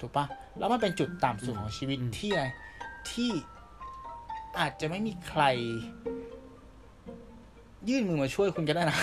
[0.00, 0.24] ถูกปะ
[0.58, 2.46] แล้วมันเป็นจุดต่ำสุดของชีวิตที่อะไร
[3.10, 3.30] ที่
[4.60, 5.42] อาจจะไม่มีใคร
[7.88, 8.98] ยื่นมือมาช่วยคุณก็ได้นะ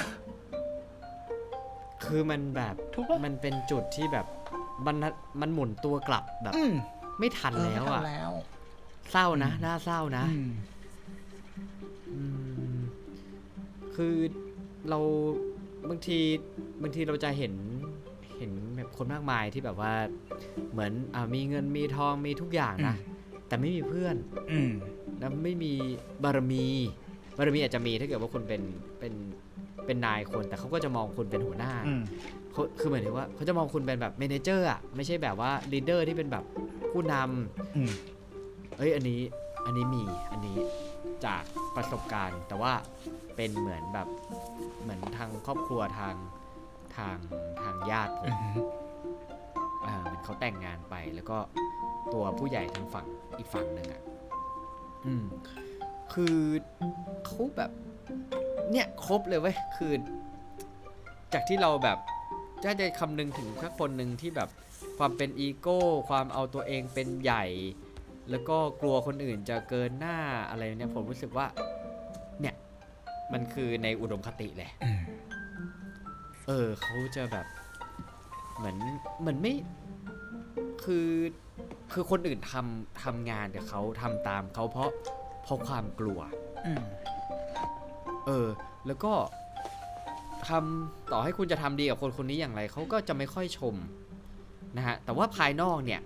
[2.03, 4.25] คือมันแบบถูกปะมันเป็นจุดที่แบบ
[4.85, 4.95] มัน
[5.41, 6.73] มันหมุนตัวกลับแบบอืม
[7.19, 8.31] ไม่ทันเออแล้วไม่ทัอะนแล้ว
[9.11, 10.51] เศร้านะ น่าเศร้านะอืมอืม
[13.95, 14.15] คือ
[14.89, 14.99] เรา
[15.89, 16.19] บางที
[16.81, 17.53] บางทีเราจะเห็น
[18.37, 19.93] เห็นแบบคนมากมายที่แบบว่า
[20.71, 22.95] เหมือนอ่ามีเงินมีทองมีทุกอย่างนะ
[23.47, 24.15] แต่ไม่มีเพื่อน
[24.51, 24.71] อืม
[25.19, 25.73] แล้วไม่มี
[26.23, 26.65] บารมี
[27.37, 28.61] บารมีอาจจะมีถ้าเกิดว่าคุณเป็น
[28.99, 29.13] เป็น
[29.85, 32.01] เป็นนายคน แต่เขาก็จะมองคุณเป็นหัวหน้าอืม
[32.51, 36.43] เขาคือหมายถึงว่าเขาจะมองคุณเป็นแบบ manager อะไม่ใช่แบบว่า leader ที่เป็นแบบ
[36.91, 37.91] ผู้นำอืม
[38.77, 39.21] เอ้ยอันนี้
[39.65, 40.57] อันนี้มีอันนี้
[41.25, 41.43] จาก
[41.79, 42.73] ประสบการณ์ แต่ว่า
[43.35, 44.07] เป็นเหมือนแบบ
[44.81, 46.15] เหมือนทางครอบครัวทาง
[46.97, 47.17] ทาง
[47.61, 48.55] ทางญาติผมอืม
[49.87, 51.37] อ่าเหมือนเขาแต่งงานไปแล้วก็
[52.13, 53.07] ตัวผู้ใหญ่ทางฝั่ง
[53.37, 54.01] อีกฝั่งหนึ่งอะ
[55.05, 55.23] อืม
[56.13, 56.37] คือ
[57.25, 57.71] เขาแบบ
[58.71, 59.93] เนี่ยครบเลยเว้ยคือ
[61.33, 61.97] จากที่เราแบบ
[62.63, 64.49] ถ้าจะคำนึงถึงแค่คนหนึ่งที่แบบ
[64.97, 67.45] ความเป็นอีโก้ ความเอาตัวเองเป็นใหญ่
[68.29, 70.17] แล้วก็กลัวคนอื่นจะเกินหน้า
[70.49, 71.45] อะไรเนี่ยผมรู้สึกว่า
[72.41, 72.55] เนี่ย
[73.33, 75.01] มันคือในอุดมคติแหละอืม
[76.47, 77.45] เออเขาจะแบบ
[78.57, 78.77] เหมือน
[79.19, 79.53] เหมือนไม่
[80.83, 81.07] คือ
[81.93, 84.91] คือคนอื่นทำทำงานกับเขาทำตามเขาเพราะ
[85.43, 86.19] เพราะความกลัว
[86.65, 86.83] อืม
[88.27, 88.47] เออ
[88.87, 89.13] แล้วก็
[90.47, 93.75] ทำต่อให้คุณจะทำดีกับคนคนนี้อย่างไรเขาก็จะไม่ค่อยชม
[94.77, 96.01] นะฮะแต่ว่าภายนอกเนี่ย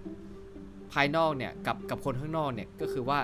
[0.94, 3.20] ภายนอกเนี่ยกับกับคนข้างนอกเนี่ยก็คือว่า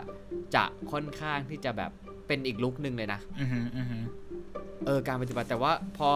[0.55, 1.91] จะค่อนข้างที่จะแบบ
[2.27, 3.87] เป็นอีกลุกหนึ่งเลยนะอืมอืม
[4.85, 6.09] เออการปฏิบัติแต่ว่าพอ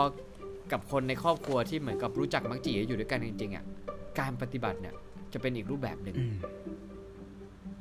[0.71, 3.63] กับคนในครอบครัวที่เหมือนกับรู้จักมักจีอยู่ด้วยกันจริงๆอะ
[4.19, 4.93] การปฏิบัติเนี่ย
[5.33, 6.35] จะเป็นอีกรูปแบบหนึ่งอืม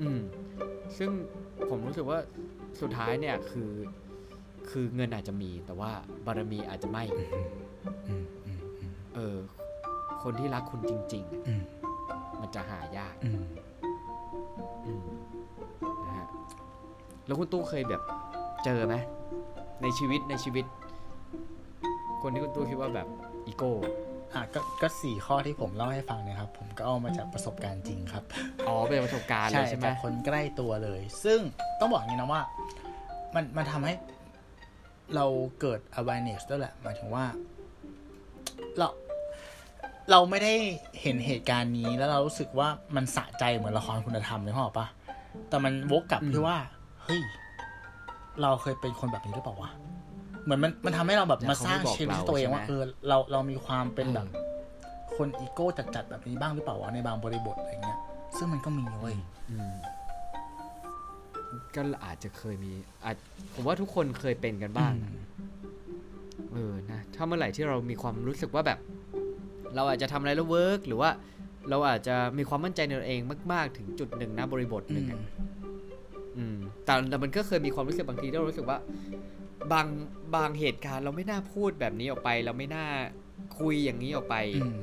[0.01, 0.21] อืม
[0.99, 1.11] ซึ่ง
[1.69, 2.19] ผมรู้สึกว่า
[2.81, 3.73] สุดท้ายเนี่ยคือ
[4.71, 5.91] คือเงินอาจจะมี แต่ว่า
[6.27, 7.05] บารมีอาจจะไม่
[8.09, 9.37] อืมอืมอืมเออ
[10.23, 11.82] คนที่รักคุณจริงๆอะอืมมัน
[12.55, 13.45] จะหายากอืม
[14.87, 15.05] อืม
[16.07, 16.29] นะฮะ
[17.27, 18.03] แล้วคุณตู้เคยแบบ
[18.65, 18.95] เจอไหม
[19.83, 20.65] ในชีวิตในชีวิต
[22.23, 23.09] คนที่คุณตู้คิดว่าแบบ
[23.47, 23.73] อีโก้
[24.35, 28.25] อะก็ก็สี่ข้อที่ผมเล่าให้ฟังเนะครับ ผมก็เอามาจากประสบการณ์จริงครับ
[28.69, 31.41] อ๋อเป็นประสบการณ์เลยใช่ไหมจากคนใกล้ตัวเลย ซึ่ง
[31.81, 32.43] ต้องบอกอย่างนี้นะว่า
[33.35, 33.95] มันมันทำให้
[35.15, 35.27] เรา
[35.61, 37.25] เกิด awareness ด้วยแหละหมายถึงว่า
[38.79, 38.89] เรา
[40.11, 40.55] เราไม่ได้
[41.01, 44.87] เห็นเหตุการณ์นี้แล้วเรารู้สึกว่ามันสะใจเหมือนละครคุณธรรมเลยพ่อปะ
[45.49, 46.59] แต่มันวกกลับอืมที่ว่า
[47.05, 47.23] เฮ้ย
[48.43, 49.71] เราเคยเป็นคนแบบนี้หรือเปล่าวะ
[50.45, 54.27] เหมือนมันมันทำให้เราแบบมาสร้างชีวิตตัวเองว่าเออเราเรามีความเป็นแบบ
[55.17, 57.99] คนอีโก้จัดๆแบบนี้บ้างหรือเปล่าวะในบางบริบทอะไรเงี้ย
[58.37, 59.17] ซึ่งมันก็มีเว้ย
[59.51, 59.73] อืม
[61.75, 62.73] ก็อาจจะเคยมี
[63.05, 63.17] อาจ
[63.55, 64.93] ผมว่าทุกคนเคยเป็นกันบ้าง
[66.53, 68.79] เออนะถ้าเมื่อไหร่ที่เรามีความรู้สึกว่าแบบ
[69.77, 71.11] เราอาจจะทำอะไรแล้ว work หรือว่า
[71.71, 73.21] เราอาจจะมีความมั่นใจในตัวเอง
[73.53, 75.21] มาก ๆ ถึงจุดหนึ่งนะบริบทหนึ่งอะ
[76.37, 78.79] อืมแต่แต่มันก็เคยมีความรู้สึกบางทีที่เรารู้สึกว่า
[79.73, 79.87] บาง
[80.37, 82.87] บางเหตุการณ์เราไม่น่าพูดแบบนี้ออกไป เราไม่น่า
[83.59, 84.79] คุยอย่างนี้ออกไปอืม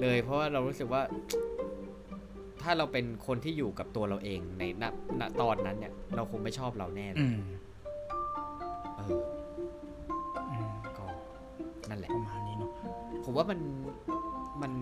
[0.00, 1.02] เลย เพราะว่าเรารู้สึกว่า
[2.62, 4.84] ถ้าเราเป็นคนที่อยู่กับตัวเราเองในณ
[5.20, 7.44] ณตอนนั้นเนี่ย เราคงไม่ชอบเราแน่เลอืยม
[8.96, 9.18] เออ
[10.50, 11.06] อืมก็
[11.88, 12.70] นั่นแหละประมาณนี้เนาะ
[13.24, 13.58] ผมว่ามัน
[14.62, 14.72] มัน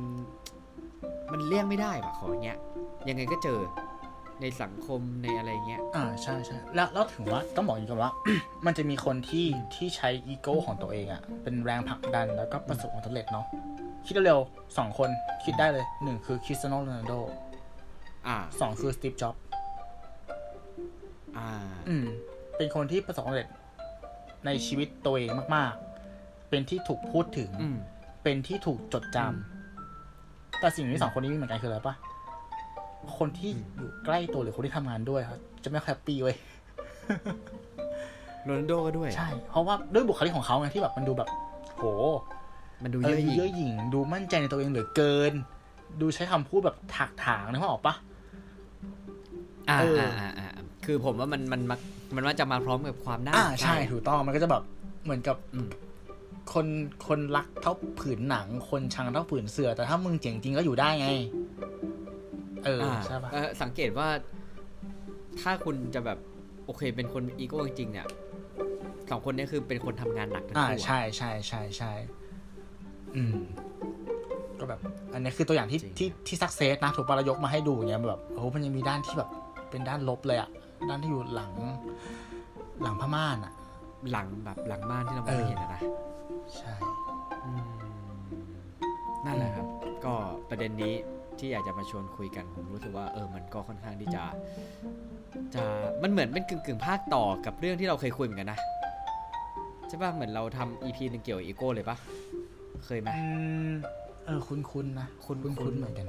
[1.32, 2.58] มันเลี่ยงไม่ได้ว่ะของอย่างเงี้ย
[3.08, 3.60] ยังไงก็เจอ
[4.40, 8.12] ในสังคมในอะไรเงี้ย อ่าใช่ใช่แล้วแล้วถึงว่าต้องบอกอย่างนี้ก่อนว่า
[8.66, 13.46] มันจะมีคนที่ที่ใช้อีโก้ของตัวเองอะเป็นแรงผลักดันแล้วก็ประสบความสำเร็จเนาะ
[14.06, 15.10] คิดเร็วๆสองคน
[15.44, 17.12] คิดได้เลยหนึ่งคือคริสเตียโนโรนัลโด
[18.26, 19.42] อ่าสองคือสตีฟจ็อบส์
[21.38, 21.48] อ่า
[21.88, 22.04] อืม
[22.56, 23.48] เป็นคนที่ประสบความสำเร็จ
[24.46, 25.72] ในชีวิตตัวเองมาก
[26.12, 27.76] ๆ เป็นที่ถูกพูดถึงอืม
[28.22, 29.61] เป็นที่ถูกจดจำ
[30.62, 31.94] แต่สิ่งที่สองคนนี้มีเหมือนกันคืออะไรปะ
[33.18, 36.36] คนที่อยู่ใกล้ตัวหรือคนที่ทำงานด้วยครับจะไม่ค่อย happy เว้ย
[38.44, 41.28] โรนัลโดก็ด้วย ใช่ เพราะว่าด้วยบุคลิกของเขาไงที่แบบมันดูแบบ
[41.76, 41.84] โห
[42.82, 45.32] มันดูเยออะดูหยิ่งเยอะหยิ่ง ดูมั่นใจในตัวเองเหลือเกิน
[46.00, 47.94] ดูใช้คำพูดแบบถากถางนึกภาพออกปะ
[49.68, 50.48] อ่าเอออ่าอ่าอ่า
[50.84, 54.62] คือผมว่ามันมันมันมักว่าจะมาพร้อมกับความน่าหมั่นไส้อ่าใช่ถูกต้องมันก็จะแบบ
[55.04, 55.68] เหมือนกับอืม
[56.52, 56.66] คน
[57.08, 61.08] คนรักเท่าผืนหนัง คนชังเท่าผืนเสือ แต่ถ้ามึงเจ๋งจริงก็อยู่ได้ไง
[62.64, 64.08] เอออ่าใช่ปะเออสังเกตว่า
[65.40, 66.18] ถ้าคุณจะแบบ
[66.66, 68.06] โอเค เป็นคนอีโก้จริงๆเนี่ย
[69.10, 71.92] สองคนเนี้คือเป็นคนทำงานหนักทั้งอ่าคู่อะใช่ใช่ใช่ใช่
[73.16, 73.34] อืม
[74.60, 74.80] ก็แบบ
[75.12, 79.30] อันนี้คือตัวอย่างที่จริงที่ที่สักเซสนะถูกปะเรายกมาให้ดูอย่างเงี้ยแบบโอ้โหมันยังมีด้านที่แบบ
[79.70, 80.48] เป็นด้านลบเลยอะ
[80.88, 81.52] ด้านที่อยู่หลัง
[82.82, 83.52] หลังผ้าม่านอะ
[84.10, 85.82] หลังแบบหลังม่านที่เรามองไม่เห็นอะนะ
[86.56, 86.72] ใช่
[87.44, 87.62] อืม
[89.26, 89.66] นั่นแหละครับ
[90.04, 90.14] ก็
[90.50, 90.94] ประเด็นนี้
[91.38, 94.22] ที่อยากจะมาชวนคุยกันผมรู้สึกว่าเออมันก็ค่อนข้างที่จะ
[95.54, 95.64] จะ
[96.02, 98.58] มันเหมือนเป็นกึ่งกึ่งๆภาคต่อกับเรื่องที่เราเคยคุยเหมือนกันนะ
[99.88, 101.96] ใช่ป่ะเหมือนเราทำอีพีหนึ่งเกี่ยวกับอีโก้เลยปะ
[102.84, 103.22] เคยไหมอื
[103.70, 103.72] ม
[104.26, 106.06] เออคุ้นคุ้นๆนะคุ้นๆคุ้นคุ้นๆเหมือนกัน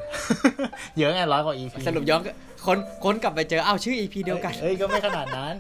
[0.98, 2.32] เยอะไงร้อยกว่า EP สรุปย้อนก็
[2.66, 5.56] ค้นค้นกลับไปเจออ้าวชื่อ EP เดียวกันเอ้ยก็ไม่ขนาดนั้น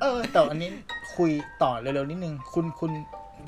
[0.00, 0.70] เออแต่อันนี้
[1.16, 1.30] คุย
[1.62, 2.90] ต่อเร็วๆนิดนึง คุณคุณ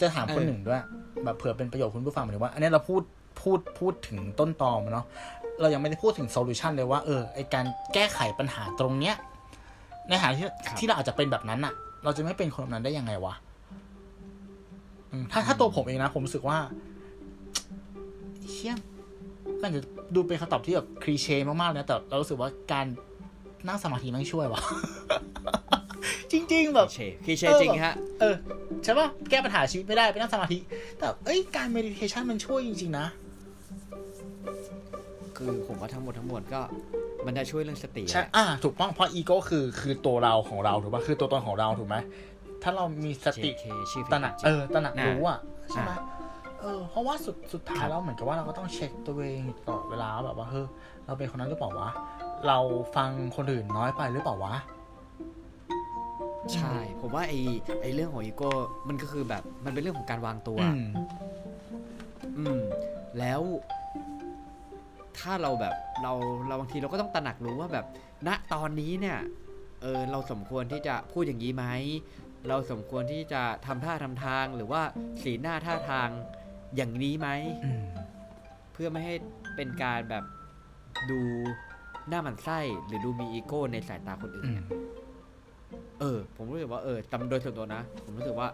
[0.01, 0.81] จะถามคนเออหนึ่งด้วย
[1.25, 3.03] แบบเผื่อเป็นประโยชน์คุณผู้ฟังหมายถึงว่า อันนี้เราพูด
[3.43, 5.07] พูดพูดถึงต้นตอมันเนาะ
[5.61, 7.65] เรายังไม่ได้พูดถึง solution เลยว่าเออไอการ
[7.95, 9.17] แก้ไขปัญหาตรงเนี้ย
[10.09, 10.47] ในฐานะที่
[10.79, 13.35] ที่เราอาจจะเป็นแบบนั้นอะเราจะไม่เป็นคนแบบนั้นได้ยังไงวะ
[15.13, 16.59] อืมถ้าถ้าตัวผมเองนะ ผมรู้สึกว่า
[18.51, 18.75] เชี่ย
[19.63, 19.81] มันจะ
[20.15, 22.87] ดูเป็นคำตอบที่แบบคลีเช่มากๆเลยนะแต่เรารู้สึกว่าการ
[23.67, 24.61] นั่งสมาธิมันช่วยวะ
[26.33, 28.37] จริง ๆ แบบเชคือเชจริงฮะ เออ
[28.85, 30.59] ใช่ป่ะแก้ปัญหาชีวิตไม่ได้ไปนั่งสมาธิ
[30.99, 33.07] แต่เอ้ยการ meditation มันช่วยจริง ๆ นะ
[35.37, 36.61] คือผมว่าทั้งหมดทั้งมวลก็
[37.27, 41.97] มันจะช่วยเรื่องสติใช่แหละอ่าถูกต้องเพราะอีโก้คือคือตัวเราของเราถูกป่ะคือตัวตนของเราถูกไหม
[42.63, 45.39] ถ้าเรามีสติ JK ชื่อตระหนักเออตระหนักน่ะรู้อะ
[45.71, 46.05] ใช่ไหมอะ
[46.61, 50.67] เออเพราะว่าสุดสุดท้าครัยบแล้วเหมือนกับว่าเราก็ต้องเช็คตัวเองอยู่ตลอดเวลาแบบว่าเฮ้ย
[51.07, 51.89] เราเป็นคนนั้นหรือเปล่าวะ
[52.49, 52.59] เรา
[52.97, 54.55] ฟังคนอื่นน้อยไปหรือเปล่าวะ
[56.55, 57.35] ใช่ ผมว่าไอ
[57.83, 58.51] ไอเรื่องของอีโก้
[58.89, 60.89] มันก็คือแบบมันเป็นเรื่องของการวางตัวอืม
[62.39, 62.61] อืม
[63.19, 63.41] แล้ว
[65.19, 66.13] ถ้าเราแบบเรา
[66.49, 67.87] เราบางทีเราก็ต้องตระหนักรู้ว่าแบบ
[68.27, 69.19] ณตอนนี้เนี่ย
[69.83, 71.65] เออเราสมควรที่จะพูดอย่างนี้ไหม
[72.49, 74.83] เราสมควรที่จะทำท่าทำทาง หรือว่า
[75.23, 76.09] สีหน้าท่าทาง
[76.77, 77.29] อย่างนี้ไหม
[77.65, 77.85] อืม
[78.73, 79.15] เพื่อไม่ให้
[79.57, 80.25] เป็นการแบบ
[81.11, 81.21] ดู
[82.09, 84.65] หน้าหมันไส้หรือดูมีอีโก้ในสายตาคนอื่อืนม
[86.01, 88.49] เออ ผมรู้สึกว่าเออตามโดยส่วนตัวนะ ผมรู้สึกว่า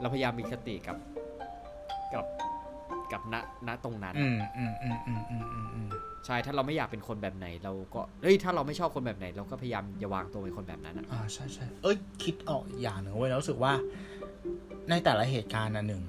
[0.00, 0.96] เราพยายามมีสติกับ
[2.14, 2.24] กับ
[3.12, 3.34] กับณ
[3.68, 5.88] ณตรงนั้น อืมอืมอืมอืมอืมอืมอืม
[6.26, 13.72] ใช่ ถ้าเราไม่อยากเป็นคนแบบไหน เราก็ เฮ้ย ถ้าเราไม่ชอบคนแบบไหน เราก็พยายามอย่าวางตัวเป็นคนแบบนั้นอะอ่าใช่ใช่เอ้ยคิดออกอีกอย่างหนึ่งเว้ยแล้วรู้สึกว่า
[14.90, 16.02] ในแต่ละเหตุการณ์น่ะหนึ่ง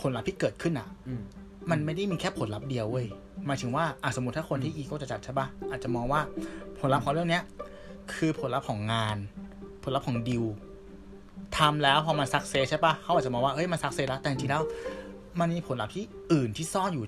[0.00, 1.22] ผลลัพธ์ที่เกิดขึ้นอะ อืม
[1.70, 3.06] มันไม่ได้มีแค่ผลลัพธ์เดียวเว้ย
[3.46, 6.20] หมายถึงว่าอะสมมติถ้าคนที่อีโก้จะจัดใช่ปะอาจจะมองว่า
[6.78, 7.42] ผลลัพธ์ของเรื่องเนี้ย
[8.14, 9.16] คือผลลัพธ์ของงาน
[9.47, 9.47] ผ
[9.90, 10.44] ลลัพธ์ของดิว
[11.58, 14.62] ทำแล้วพอมัน success ใช่ปะเขาอาจจะมองว่าเอ้ยมัน success แล้วแต่จริงๆแล้ว
[15.40, 17.04] มันมีผลลัพธ์ที่อื่นที่ซ่อนอยู่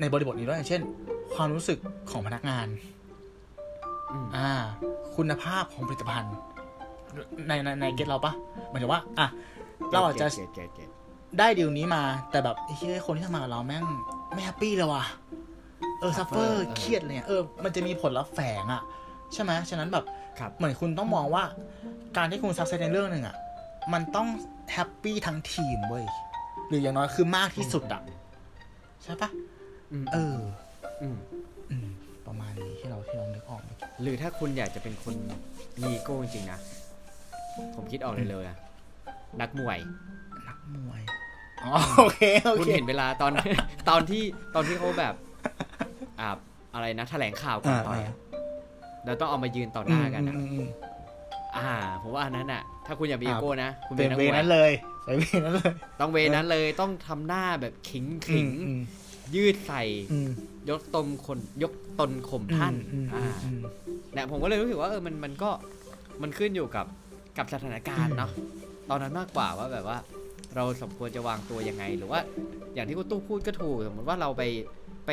[0.00, 0.82] ในบริบทนี้ด้วยอย่างเช่น
[1.34, 1.78] ความรู้สึก
[2.10, 2.66] ของพนักงาน
[4.12, 4.50] อืมอ่า
[5.16, 6.34] คุณภาพของผลิตภัณฑ์
[7.48, 8.32] ในในใน get เราปะ
[8.70, 9.26] หมายถึงว่า อะ
[9.92, 10.88] เราอาจจะ get get get
[11.38, 13.84] ได้ดีลนี้มา แต่แบบไอ้ที่คนที่ทำงานกับเราแม่ง
[14.32, 15.04] ไม่ happy เลยว่ะ
[16.00, 18.82] เออ suffer เครียดเลยอะเออ มันจะมีผลลัพธ์แฝงอะ
[19.32, 20.04] ใช่ไหมฉะนั้นแบบ
[20.38, 21.44] ครับเหมือนคุณต้องมองว่า
[22.16, 23.36] การที่คุณ success ในเรื่องหนึ่งอะ
[23.92, 24.28] มันต้อง
[24.72, 26.04] แฮปปี้ทั้งทีมเว้ย
[26.68, 28.02] หรืออย่างน้อยคือมากที่สุดอะ
[29.02, 29.30] ใช่ปะ
[29.92, 30.36] อืมเออ
[31.02, 31.16] อืม
[31.70, 31.86] อืม
[32.26, 35.14] ประมาณนี้ที่เราที่เรานึกออกเมื่อกี้หรือถ้าคุณอยากจะเป็นคน
[35.80, 36.58] มีอีโก้จริงๆนะ
[37.74, 38.56] ผมคิดออกเลยเลยนะ
[39.40, 39.78] นักมวย
[40.48, 41.02] นักมวย
[41.64, 43.32] อ๋อโอเคโอคุณเคเห็นเวลาตอน
[43.88, 44.22] ตอนที่
[44.54, 45.14] ตอนที่เขาแบบ
[46.20, 46.28] อ่า
[46.74, 48.14] อะไรนะแถลงข่าวก่อนต่อยอะ
[49.04, 50.36] แล้วต้องเอามายืนต่อหน้ากันอะ
[51.56, 54.72] อืมอืมอ่า ผมว่าอันนั้นอะ ถ้าคุณอยากมีอีโก้นะ คุณเป็เป็นนนักเวมวยนั้นเลย
[55.04, 58.80] ไปเวนั้นเลย ต้องเวนั้นเลยต้องทำหน้าแบบขิงขิงอืม
[59.34, 59.82] ยืดใส่
[60.12, 60.30] อืม
[60.70, 63.60] ยกตนคนยกตนข่มท่านอืมอือ่ามอืม
[64.12, 65.50] เนี่ยผมก็เลยรู้สึกว่าเออมันมันก็
[66.22, 66.86] มันขึ้นอยู่กับ
[67.38, 68.30] กับสถานการณ์เนาะ
[68.90, 69.98] ตอนนั้นมากกว่าว่าแบบว่า
[70.56, 72.20] เราสมควรจะวางตัวยังไง หรือว่า
[72.74, 74.42] อย่างที่คุณตู้พูดก็ถูกสมมติว่าเราไป
[75.06, 75.10] ไป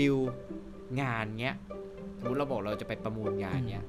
[0.00, 0.16] ดิว
[1.00, 1.56] งานเงี้ย
[2.18, 3.86] สมมติเราบอกเราจะไปประมูลงานเงี้ย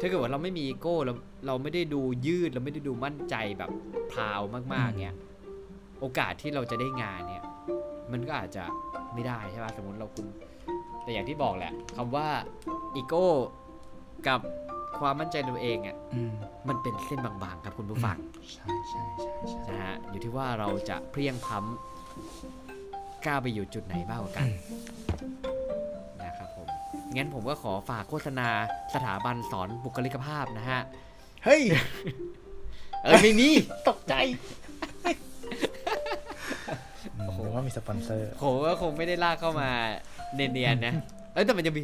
[0.00, 1.12] ถ้าเกิดว่าเราไม่มีอีโก้เรา
[1.46, 3.70] เราไม่ได้ดูยืดเราไม่ได้ดูมั่นใจแบบ
[4.12, 4.40] พราว
[4.74, 5.16] มากๆเงี้ย
[6.00, 7.44] โอกาสที่เราจะได้งานเนี่ย
[8.12, 8.64] มันก็อาจจะ
[9.14, 10.26] ไม่ได้ใช่ป่ะสมมติเราคุณ
[11.02, 12.28] แต่อย่างที่บอกแหละคำว่า
[12.94, 13.26] อีโก้
[14.28, 14.40] กับ
[14.98, 16.32] ความมั่นใจในตัวเองอะอืม
[16.68, 18.16] มันเป็นเส้นบางๆ ครับคุณผู้ฟัง
[18.52, 25.55] ใช่ใช่ใช่ใช่นะฮะอยู่ที่ว่าเราจะเพรียงพล้ำกล้าไปอยู่จุดไหนบ้างกว่ากันนะครับผม
[27.14, 28.48] งั้นผมก็ขอฝากโฆษณา
[28.94, 30.80] สถาบันสอนบุคลิกภาพนะฮะ
[31.44, 31.62] เฮ้ย
[33.04, 33.48] เออไม่มี
[33.88, 34.14] ตกใจ
[37.26, 39.70] โอ้โหว่ามีสปอนเซอร์ผมก็คงไม่ได้ลากเข้ามา
[40.34, 40.94] เนียนๆนะ
[41.32, 41.82] เอ้ยแต่มันจะมี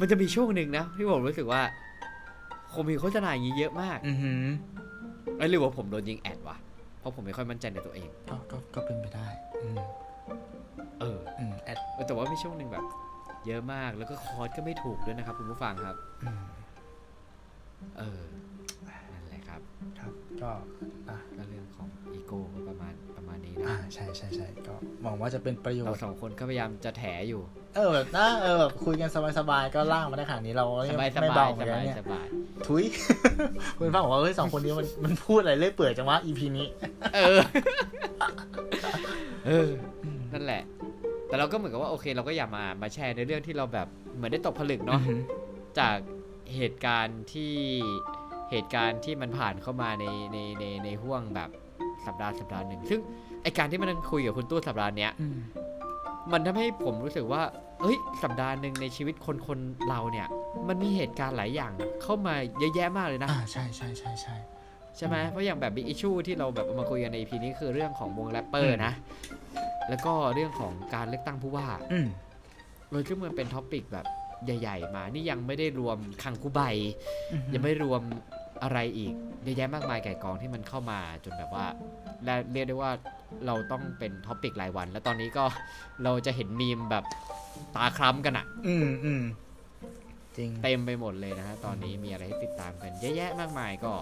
[0.00, 1.62] มันจะมีช่วงหนึ่งนะที่ผมรู้สึกว่า
[2.72, 4.44] คงมีโฆษณาอย่างนี้เยอะมาก อือหือ
[5.38, 6.56] เอ้ยหรือว่าผมโดนยิงแอดวะ
[6.98, 9.26] เพราะผมไม่ค่อยมั่นใจในตัวเอง ก็ก็ก็เป็นไปได้
[9.62, 9.78] อืม
[11.00, 12.84] เออ อืมแอดเออแต่ว่ามีช่วงหนึ่งแบบ
[13.46, 16.44] เยอะมากแล้วก็คอร์สก็ไม่ถูกด้วยนะครับคุณผู้ฟังครับอืม
[17.98, 18.22] เออ
[19.12, 19.60] นั่นแหละครับ
[20.00, 20.50] ครับ ก็
[21.08, 27.42] อะก็เรื่องของอีโก้ก็ประมาณประมาณนี้อ่านะใช่ใช่ใช่ก็หวังว่าจะเป็นประโยเราชน์ สองคนก็พยายามจะแถอยู่
[27.74, 32.26] เออแบบนะเออแบบคุยกันสบายๆ ก็ล่างมาได้ขนาดนี้เราสบายสไม่บาเบายเหมืสอนกันบายเนี่ย สบาย
[32.66, 32.84] ทุย
[33.78, 36.66] คุณฟังบอกว่าเฮ้ยสองคนนี้มันมันพูดอะไรเรื่อยเปื่อยจังวะ EP นี้
[37.14, 37.40] เออ
[39.46, 39.70] เออ
[40.32, 40.62] นั่นแหละ
[41.34, 45.00] แต่เราก็เหมือนกับว่าโอเค เราก็อยากมามาแชร์ในเรื่องที่เราแบบเหมือนได้ตกผลึกเนาะ
[45.78, 45.96] จาก
[46.56, 47.54] เหตุการณ์ที่
[48.50, 51.50] เหตุการณ์ที่มันผ่านเข้ามาในในในในห่วงแบบ
[52.06, 53.00] สัปดาห์สัปดาห์หนึ่งซึ่ง
[53.42, 55.36] ไอการที่มันนั่งคุยกับคุณตู้สัปดาห์เนี้ยอืม
[56.32, 57.42] มันทำให้ผมรู้สึกว่า
[57.82, 59.58] เฮ้ยสัปดาห์หนึ่งในชีวิตคนคน
[59.88, 60.26] เราเนี่ย
[60.68, 61.72] มันมีเหตุการณ์หลายอย่าง
[62.02, 64.36] เข้ามาเยอะแยะมากเลยนะอ่าใช่ใช่ใช่ใช่
[64.96, 68.92] ใช่ไหมเพราะอย่างแบบ Big Issue ที่เราแบบเอามาคุยกันใน EP นี้คือเรื่องของวงแรปเปอร์นะ
[69.88, 72.06] แล้วก็เรื่องของการเลือกตั้งผู้ว่าอืม
[72.90, 74.06] โดยซึ่งมันเป็น topic แบบ
[74.44, 76.60] ใหญ่ ๆ มา นี่ยังไม่ได้รวมคังคูใบ
[77.32, 78.02] อืมยังไม่รวม
[78.62, 79.12] อะไรอีก
[79.42, 81.66] เยอะแยะมากมายก่ายกองที่มันเข้ามาจนแบบว่า
[82.24, 82.92] และเรียกได้ว่า
[83.46, 85.44] เราต้องเป็นท็อปิกรายวัน แล้วตอนนี้ก็
[86.04, 87.04] เราจะเห็นมีมแบบ
[87.74, 89.22] ตาคล้ำกันอะอืมอืม
[90.36, 93.92] จริงเต็มไปหมดเลยนะฮะตอนนี้มีอะไรให้ติดตามกันเยอะแยะมากมายก็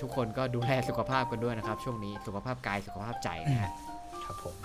[0.00, 3.72] ทุกคนก็ดูแลสุขภาพกันด้วยนะครับ ช่วงนี้สุขภาพกายสุขภาพใจนะฮะ
[4.24, 4.56] ครับผม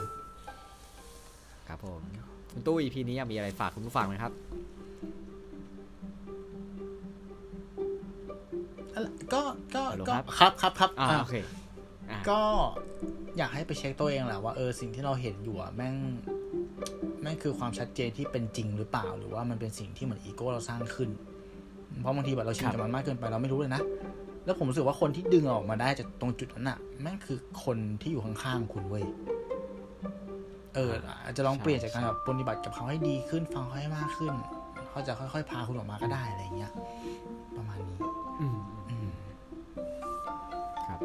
[1.72, 2.01] ครับผม
[2.51, 4.32] คุณตู้ EP นี้ยังมีอะไรฝากคุณผู้ฟังไหมครับ
[9.34, 9.41] ก็
[9.76, 11.36] ก็ฮัลโหลก็ครับครับครับครับอ่าอ่าโอเค
[12.09, 12.41] อะก็
[13.38, 15.95] อยากให้ไปเช็คตัวเองแหละว่าเออสิ่งที่เราเห็นอยู่อะแม่ง
[17.22, 21.09] แม่งคือความชัดเจนที่เป็นจริงหรือเปล่า หรือว่ามันเป็นสิ่งที่เหมือนอีโก้เราสร้างขึ้น
[22.01, 23.82] เพราะบางทีแบบเราชินกับมันมากเกินไปเราไม่รู้เลยนะ
[24.45, 29.05] แล้วผมรู้สึกว่าคนที่ดึงเราออกมาได้จากตรงจุดนั้นอะแม่งคือคนที่อยู่ข้างๆคุณเว้ย
[30.76, 30.91] เออ
[31.24, 34.34] อาจจะลองเปลี่ยนจากการแบบปฏิบัติกับเขาให้ดีขึ้น ฟังเขาให้มากขึ้น
[34.89, 36.72] เขาจะค่อยๆ พาคุณออกมาก็ได้อะไรอย่างเงี้ย
[37.57, 37.97] ประมาณนี้
[38.41, 38.59] อืม
[38.89, 39.09] อืม
[40.88, 40.99] ครับ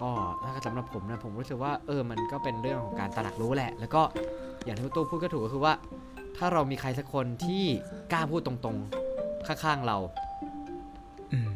[0.00, 0.10] ก็
[0.42, 4.02] ถ้าสำหรับผมนะผมรู้สึกว่าเออมันก็เป็นเรื่องของการตระหนักรู้แหละ แล้วก็
[4.64, 5.74] อย่างที่คุณตู้พูดก็ถูกก็คือว่า
[6.36, 7.64] ถ้าเรามีใครสักคนที่
[8.12, 9.98] กล้าพูดตรงๆ ข้างๆเรา
[11.32, 11.52] อืม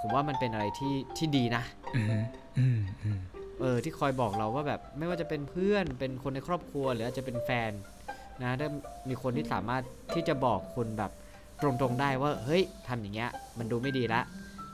[0.00, 1.62] ผมว่ามันเป็นอะไรที่ที่ดีนะ
[1.94, 2.06] อืม
[2.58, 3.20] อืมอืม
[3.60, 7.72] เออที่คอยบอกเราว่าแบบไม่ว่าจะเป็นเพื่อนเป็นคนในครอบครัว หรืออาจจะเป็นแฟน
[8.42, 8.68] นะถ้า
[9.08, 9.82] มีคนที่สามารถ
[10.14, 11.10] ที่จะบอกคุณแบบ
[11.62, 14.20] ตรงๆได้ว่าเฮ้ยทำอย่างเงี้ยมันดูไม่ดีละ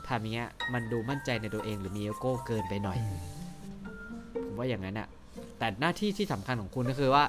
[0.08, 2.98] ทำอย่างเงี้ยมันดูมั่นใจในตัวเอง หรือมีเอโก้เกินไปหน่อย
[4.46, 5.08] ผมว่าอย่างนั้นอะ
[5.58, 7.24] แต่หน้าที่ที่สำคัญของคุณก็คือว่า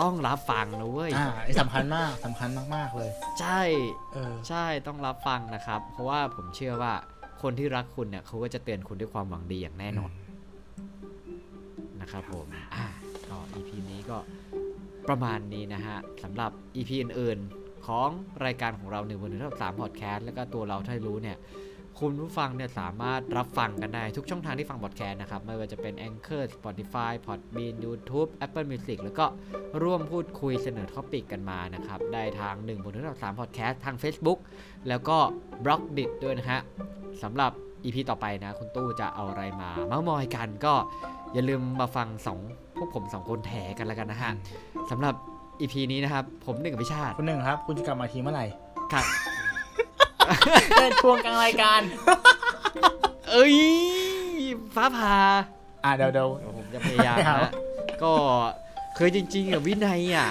[0.00, 3.10] ต้องรับฟังนะเว้ยอ่าไอ้สำคัญมากสำคัญมากๆเลย
[3.40, 3.62] ใช่
[4.14, 6.92] เออใช่ต้องรับฟังนะครับ เพราะว่าผมเชื่อว่า
[7.42, 10.10] คนที่รักคุณเนี่ยเขาก็จะเตือนคุณด้วยความหวังดีอย่างแน่นอน
[12.02, 12.86] นะครับผมอ่า
[13.28, 14.18] ก็ EP นี้ก็
[15.08, 18.08] ประมาณนี้นะฮะสำหรับ EP อื่นๆของ
[18.44, 21.38] รายการของเราหนึ่งวันหนึ่งเท่าสามพอดแคสต์แล้วก็ตัวเราถ้ารู้เนี่ย
[22.00, 29.26] คุณผู้ฟังเนี่ยสามารถรับฟังกันได้ทุกช่องทางที่ฟังพอดแคสต์นะครับ ไม่ว่าจะเป็น Anchor Spotify Podbean YouTube Apple Music แล้วก็
[29.82, 34.38] ร่วมพูดคุยเสนอ topic กันมานะครับ ได้ทาง1บนที่3พอดแคสต์ทาง Facebook
[34.88, 35.18] แล้วก็
[35.64, 36.60] b l o g d i t ด้วยนะฮะ
[37.22, 37.52] สำหรับ
[37.84, 40.74] EP ต่อไปนะ คุณตู้จะเอาอะไรมาเม้ามอยกันก็
[41.34, 42.38] อย่าลืมมาฟังสอง
[42.78, 44.32] พวกผมสองคนแถกันแล้วกันนะฮะ
[44.90, 45.14] สำหรับ
[45.60, 48.46] EP นี้นะครับ ผมหนึ่งกับพิชาติคุณหนึ่งครับ คุณจะกลับมาทีเมื่อไหร่
[48.92, 49.04] ครับ
[50.78, 51.80] เดินทวงกลางรายการ
[53.30, 53.56] เอ้ย
[54.74, 55.14] ฟ้าผ่า
[55.84, 57.52] อ่าเดี๋ยวเดี๋ยวเดี๋ยวผมจะพยายามไม่เอานะ
[58.02, 58.12] ก็
[58.96, 60.30] คือจริงๆอะวินัยอะ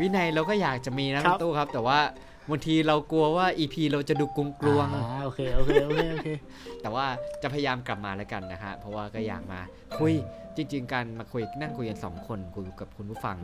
[0.00, 1.98] วินัยเราก็อยากจะมีนะครัพี่บตู้ครับ แต่ว่า
[2.50, 6.28] บางทีเรากลัวว่า EP เราจะดูกลวงกลวงๆอ่าโอเคโอเคโอเคโอเค
[6.82, 7.06] แต่ว่า
[7.42, 9.60] จะพยายามกลับมาแล้วกันนะฮะเพราะว่าก็อยากมา
[9.98, 10.12] คุย
[10.56, 13.36] จริง ๆ การมาคุยนั่งคุยกันสองคนคุยกับคุณผู้ฟัง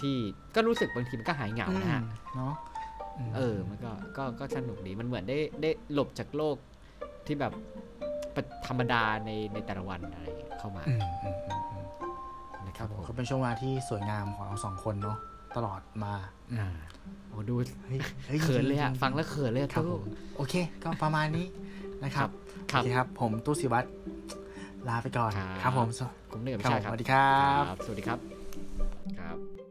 [0.00, 0.16] ที่
[0.54, 2.02] ก็รู้สึกบางทีมันก็หายเหงานะฮะ
[2.36, 2.54] เนาะ
[3.28, 6.56] มเออ มันก็ก็ก็สนุกดีมันเหมือนได้ได้หลบจากโลก
[7.26, 7.52] ที่แบบ
[8.34, 11.84] ปะธรรมดาในในแต่ละวันอะไรอย่างเงี้ยเข้ามาอืมอืมอืมอืม
[12.66, 15.18] นะครับผมก็เป็นช่วงเวลาที่สวยงามของเราสองคนเนาะ
[15.56, 16.14] ตลอดมา
[16.52, 16.68] อืมอ่า
[17.28, 17.54] โอ้ดู
[17.86, 17.98] เฮ้ย
[18.30, 20.02] ฮ้ยเขินเลยอะจริๆฟังแล้วเขินเลยอะครับผตู้ม
[20.36, 21.46] โอเค ก็ประมาณนี้
[22.04, 22.28] นะครับ
[22.72, 23.88] ครัโอบเคครับ ผมตู้สิวัตร
[24.88, 25.88] ลาไปก่อน ครับครับผม
[26.30, 28.18] ผมหนึ่งกับครับพี่ชายผมครับ สวัสดีครับ สวัสดีครับ
[29.18, 29.65] ครับ